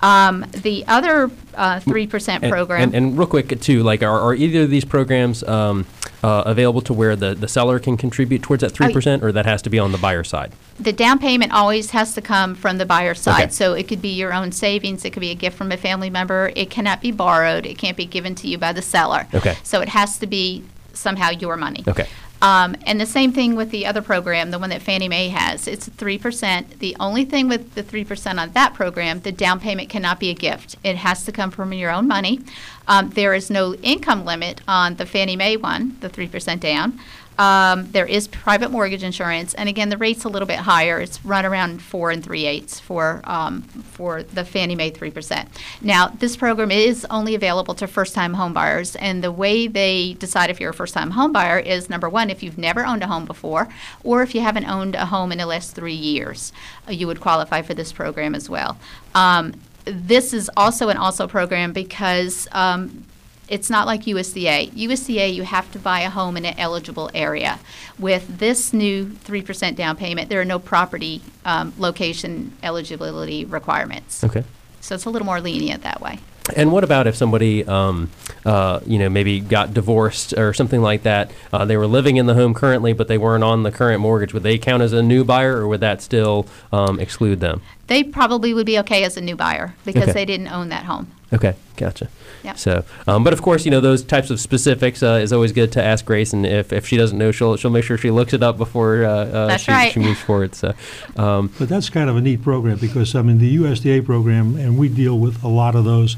Um, 0.00 0.46
the 0.52 0.84
other 0.86 1.30
uh, 1.54 1.80
3% 1.80 2.28
And, 2.42 2.52
program. 2.52 2.82
And, 2.82 2.94
and 2.94 3.18
real 3.18 3.26
quick 3.26 3.60
too, 3.60 3.82
like 3.82 4.02
are, 4.02 4.20
are 4.20 4.34
either 4.34 4.62
of 4.62 4.70
these 4.70 4.84
programs 4.84 5.42
um, 5.42 5.86
uh, 6.22 6.42
available 6.46 6.80
to 6.82 6.92
where 6.92 7.16
the, 7.16 7.34
the 7.34 7.48
seller 7.48 7.78
can 7.78 7.96
contribute 7.96 8.42
towards 8.42 8.60
that 8.62 8.72
three 8.72 8.92
percent, 8.92 9.22
or 9.22 9.32
that 9.32 9.46
has 9.46 9.62
to 9.62 9.70
be 9.70 9.78
on 9.78 9.92
the 9.92 9.98
buyer 9.98 10.24
side? 10.24 10.52
the 10.78 10.92
down 10.92 11.18
payment 11.18 11.52
always 11.52 11.90
has 11.90 12.14
to 12.14 12.20
come 12.20 12.54
from 12.54 12.78
the 12.78 12.86
buyer 12.86 13.14
side. 13.14 13.44
Okay. 13.44 13.50
So 13.50 13.72
it 13.74 13.88
could 13.88 14.00
be 14.00 14.10
your 14.10 14.32
own 14.32 14.52
savings, 14.52 15.04
it 15.04 15.12
could 15.12 15.20
be 15.20 15.30
a 15.30 15.34
gift 15.34 15.56
from 15.56 15.72
a 15.72 15.76
family 15.76 16.10
member. 16.10 16.52
It 16.54 16.70
cannot 16.70 17.00
be 17.00 17.10
borrowed, 17.10 17.66
it 17.66 17.78
can't 17.78 17.96
be 17.96 18.06
given 18.06 18.34
to 18.36 18.48
you 18.48 18.58
by 18.58 18.72
the 18.72 18.82
seller. 18.82 19.26
Okay. 19.34 19.56
So 19.62 19.80
it 19.80 19.88
has 19.88 20.18
to 20.18 20.26
be 20.26 20.64
somehow 20.92 21.30
your 21.30 21.56
money. 21.56 21.84
Okay. 21.86 22.08
Um, 22.40 22.76
and 22.86 23.00
the 23.00 23.06
same 23.06 23.32
thing 23.32 23.56
with 23.56 23.70
the 23.70 23.86
other 23.86 24.02
program, 24.02 24.50
the 24.50 24.58
one 24.58 24.70
that 24.70 24.82
Fannie 24.82 25.08
Mae 25.08 25.28
has. 25.28 25.66
It's 25.66 25.88
3%. 25.88 26.78
The 26.78 26.96
only 27.00 27.24
thing 27.24 27.48
with 27.48 27.74
the 27.74 27.82
3% 27.82 28.40
on 28.40 28.52
that 28.52 28.74
program, 28.74 29.20
the 29.20 29.32
down 29.32 29.58
payment 29.58 29.88
cannot 29.88 30.20
be 30.20 30.30
a 30.30 30.34
gift. 30.34 30.76
It 30.84 30.96
has 30.96 31.24
to 31.24 31.32
come 31.32 31.50
from 31.50 31.72
your 31.72 31.90
own 31.90 32.06
money. 32.06 32.40
Um, 32.86 33.10
there 33.10 33.34
is 33.34 33.50
no 33.50 33.74
income 33.76 34.24
limit 34.24 34.60
on 34.68 34.96
the 34.96 35.06
Fannie 35.06 35.36
Mae 35.36 35.56
one, 35.56 35.96
the 36.00 36.08
3% 36.08 36.60
down. 36.60 37.00
Um, 37.38 37.90
there 37.92 38.06
is 38.06 38.26
private 38.26 38.70
mortgage 38.70 39.04
insurance, 39.04 39.54
and 39.54 39.68
again, 39.68 39.88
the 39.88 39.96
rate's 39.96 40.24
a 40.24 40.28
little 40.28 40.48
bit 40.48 40.58
higher. 40.58 41.00
It's 41.00 41.24
run 41.24 41.46
around 41.46 41.80
four 41.80 42.10
and 42.10 42.22
three 42.22 42.46
eighths 42.46 42.80
for 42.80 43.20
um, 43.24 43.62
for 43.62 44.24
the 44.24 44.44
Fannie 44.44 44.74
Mae 44.74 44.90
three 44.90 45.10
percent. 45.10 45.48
Now, 45.80 46.08
this 46.08 46.36
program 46.36 46.70
is 46.70 47.06
only 47.10 47.34
available 47.34 47.74
to 47.76 47.86
first-time 47.86 48.34
home 48.34 48.52
buyers, 48.52 48.96
and 48.96 49.22
the 49.22 49.30
way 49.30 49.68
they 49.68 50.14
decide 50.14 50.50
if 50.50 50.60
you're 50.60 50.70
a 50.70 50.74
first-time 50.74 51.12
home 51.12 51.32
buyer 51.32 51.58
is 51.58 51.88
number 51.88 52.08
one, 52.08 52.28
if 52.28 52.42
you've 52.42 52.58
never 52.58 52.84
owned 52.84 53.02
a 53.02 53.06
home 53.06 53.24
before, 53.24 53.68
or 54.02 54.22
if 54.22 54.34
you 54.34 54.40
haven't 54.40 54.64
owned 54.66 54.94
a 54.96 55.06
home 55.06 55.30
in 55.30 55.38
the 55.38 55.46
last 55.46 55.76
three 55.76 55.94
years, 55.94 56.52
uh, 56.88 56.90
you 56.90 57.06
would 57.06 57.20
qualify 57.20 57.62
for 57.62 57.74
this 57.74 57.92
program 57.92 58.34
as 58.34 58.50
well. 58.50 58.76
Um, 59.14 59.54
this 59.84 60.34
is 60.34 60.50
also 60.56 60.88
an 60.88 60.96
also 60.96 61.26
program 61.26 61.72
because 61.72 62.48
um, 62.52 63.04
it's 63.48 63.70
not 63.70 63.86
like 63.86 64.02
USDA. 64.02 64.70
USDA, 64.70 65.34
you 65.34 65.42
have 65.42 65.70
to 65.72 65.78
buy 65.78 66.00
a 66.00 66.10
home 66.10 66.36
in 66.36 66.44
an 66.44 66.54
eligible 66.58 67.10
area. 67.14 67.58
With 67.98 68.38
this 68.38 68.72
new 68.72 69.06
3% 69.06 69.74
down 69.74 69.96
payment, 69.96 70.28
there 70.28 70.40
are 70.40 70.44
no 70.44 70.58
property 70.58 71.22
um, 71.44 71.72
location 71.78 72.52
eligibility 72.62 73.44
requirements. 73.44 74.22
Okay. 74.24 74.44
So 74.80 74.94
it's 74.94 75.04
a 75.04 75.10
little 75.10 75.26
more 75.26 75.40
lenient 75.40 75.82
that 75.82 76.00
way. 76.00 76.18
And 76.56 76.72
what 76.72 76.82
about 76.82 77.06
if 77.06 77.14
somebody 77.14 77.64
um, 77.66 78.10
uh, 78.48 78.80
you 78.86 78.98
know, 78.98 79.10
maybe 79.10 79.40
got 79.40 79.74
divorced 79.74 80.32
or 80.32 80.54
something 80.54 80.80
like 80.80 81.02
that. 81.02 81.30
Uh, 81.52 81.64
they 81.64 81.76
were 81.76 81.86
living 81.86 82.16
in 82.16 82.26
the 82.26 82.34
home 82.34 82.54
currently, 82.54 82.94
but 82.94 83.08
they 83.08 83.18
weren't 83.18 83.44
on 83.44 83.62
the 83.62 83.70
current 83.70 84.00
mortgage. 84.00 84.32
Would 84.32 84.42
they 84.42 84.56
count 84.56 84.82
as 84.82 84.92
a 84.92 85.02
new 85.02 85.22
buyer, 85.24 85.58
or 85.58 85.68
would 85.68 85.80
that 85.80 86.00
still 86.00 86.46
um, 86.72 86.98
exclude 86.98 87.40
them? 87.40 87.60
They 87.88 88.04
probably 88.04 88.54
would 88.54 88.66
be 88.66 88.78
okay 88.80 89.02
as 89.04 89.16
a 89.16 89.20
new 89.20 89.34
buyer 89.36 89.74
because 89.84 90.04
Okay. 90.04 90.12
they 90.12 90.24
didn't 90.24 90.48
own 90.48 90.68
that 90.68 90.84
home. 90.84 91.08
Okay, 91.32 91.54
gotcha. 91.76 92.08
Yeah. 92.42 92.54
So, 92.54 92.84
um, 93.06 93.22
but 93.24 93.32
of 93.34 93.42
course, 93.42 93.64
you 93.66 93.70
know 93.70 93.80
those 93.80 94.02
types 94.02 94.30
of 94.30 94.40
specifics 94.40 95.02
uh, 95.02 95.20
is 95.22 95.32
always 95.32 95.52
good 95.52 95.72
to 95.72 95.82
ask 95.82 96.04
Grace, 96.06 96.32
and 96.32 96.46
if, 96.46 96.72
if 96.72 96.86
she 96.86 96.96
doesn't 96.96 97.18
know, 97.18 97.32
she'll 97.32 97.56
she'll 97.56 97.70
make 97.70 97.84
sure 97.84 97.98
she 97.98 98.10
looks 98.10 98.32
it 98.32 98.42
up 98.42 98.56
before 98.56 99.04
uh, 99.04 99.10
uh, 99.10 99.56
she, 99.58 99.70
right. 99.70 99.92
she 99.92 100.00
moves 100.00 100.20
forward. 100.20 100.54
So, 100.54 100.72
um, 101.16 101.52
But 101.58 101.68
that's 101.68 101.90
kind 101.90 102.08
of 102.08 102.16
a 102.16 102.20
neat 102.22 102.42
program 102.42 102.78
because, 102.78 103.14
I 103.14 103.20
mean, 103.22 103.38
the 103.38 103.56
USDA 103.56 104.04
program, 104.06 104.56
and 104.56 104.78
we 104.78 104.88
deal 104.88 105.18
with 105.18 105.42
a 105.42 105.48
lot 105.48 105.74
of 105.74 105.84
those. 105.84 106.16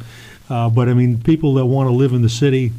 Uh, 0.48 0.68
but 0.68 0.88
I 0.88 0.94
mean, 0.94 1.18
people 1.22 1.54
that 1.54 1.66
want 1.66 1.88
to 1.88 1.92
live 1.92 2.12
in 2.12 2.22
the 2.22 2.28
city 2.28 2.72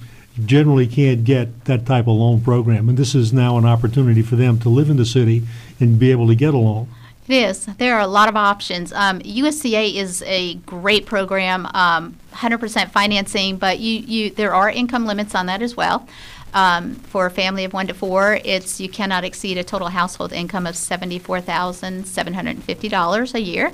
generally 0.45 0.87
can't 0.87 1.23
get 1.23 1.65
that 1.65 1.85
type 1.85 2.07
of 2.07 2.15
loan 2.15 2.41
program. 2.41 2.87
And 2.89 2.97
this 2.97 3.15
is 3.15 3.33
now 3.33 3.57
an 3.57 3.65
opportunity 3.65 4.21
for 4.21 4.35
them 4.37 4.59
to 4.59 4.69
live 4.69 4.89
in 4.89 4.97
the 4.97 5.05
city 5.05 5.43
and 5.79 5.99
be 5.99 6.11
able 6.11 6.27
to 6.27 6.35
get 6.35 6.53
a 6.53 6.57
loan. 6.57 6.87
It 7.31 7.45
is. 7.49 7.65
There 7.65 7.95
are 7.95 8.01
a 8.01 8.07
lot 8.07 8.27
of 8.27 8.35
options. 8.35 8.91
Um, 8.91 9.19
USDA 9.19 9.95
is 9.95 10.21
a 10.23 10.55
great 10.55 11.05
program, 11.05 11.65
um, 11.73 12.17
100% 12.33 12.91
financing, 12.91 13.55
but 13.55 13.79
you, 13.79 13.99
you 13.99 14.31
there 14.31 14.53
are 14.53 14.69
income 14.69 15.05
limits 15.05 15.33
on 15.33 15.45
that 15.45 15.61
as 15.61 15.77
well. 15.77 16.05
Um, 16.53 16.95
for 16.95 17.25
a 17.27 17.31
family 17.31 17.63
of 17.63 17.71
one 17.71 17.87
to 17.87 17.93
four, 17.93 18.37
it's 18.43 18.81
you 18.81 18.89
cannot 18.89 19.23
exceed 19.23 19.57
a 19.57 19.63
total 19.63 19.87
household 19.87 20.33
income 20.33 20.67
of 20.67 20.75
seventy-four 20.75 21.39
thousand 21.39 22.05
seven 22.05 22.33
hundred 22.33 22.57
and 22.57 22.63
fifty 22.65 22.89
dollars 22.89 23.33
a 23.33 23.39
year, 23.39 23.71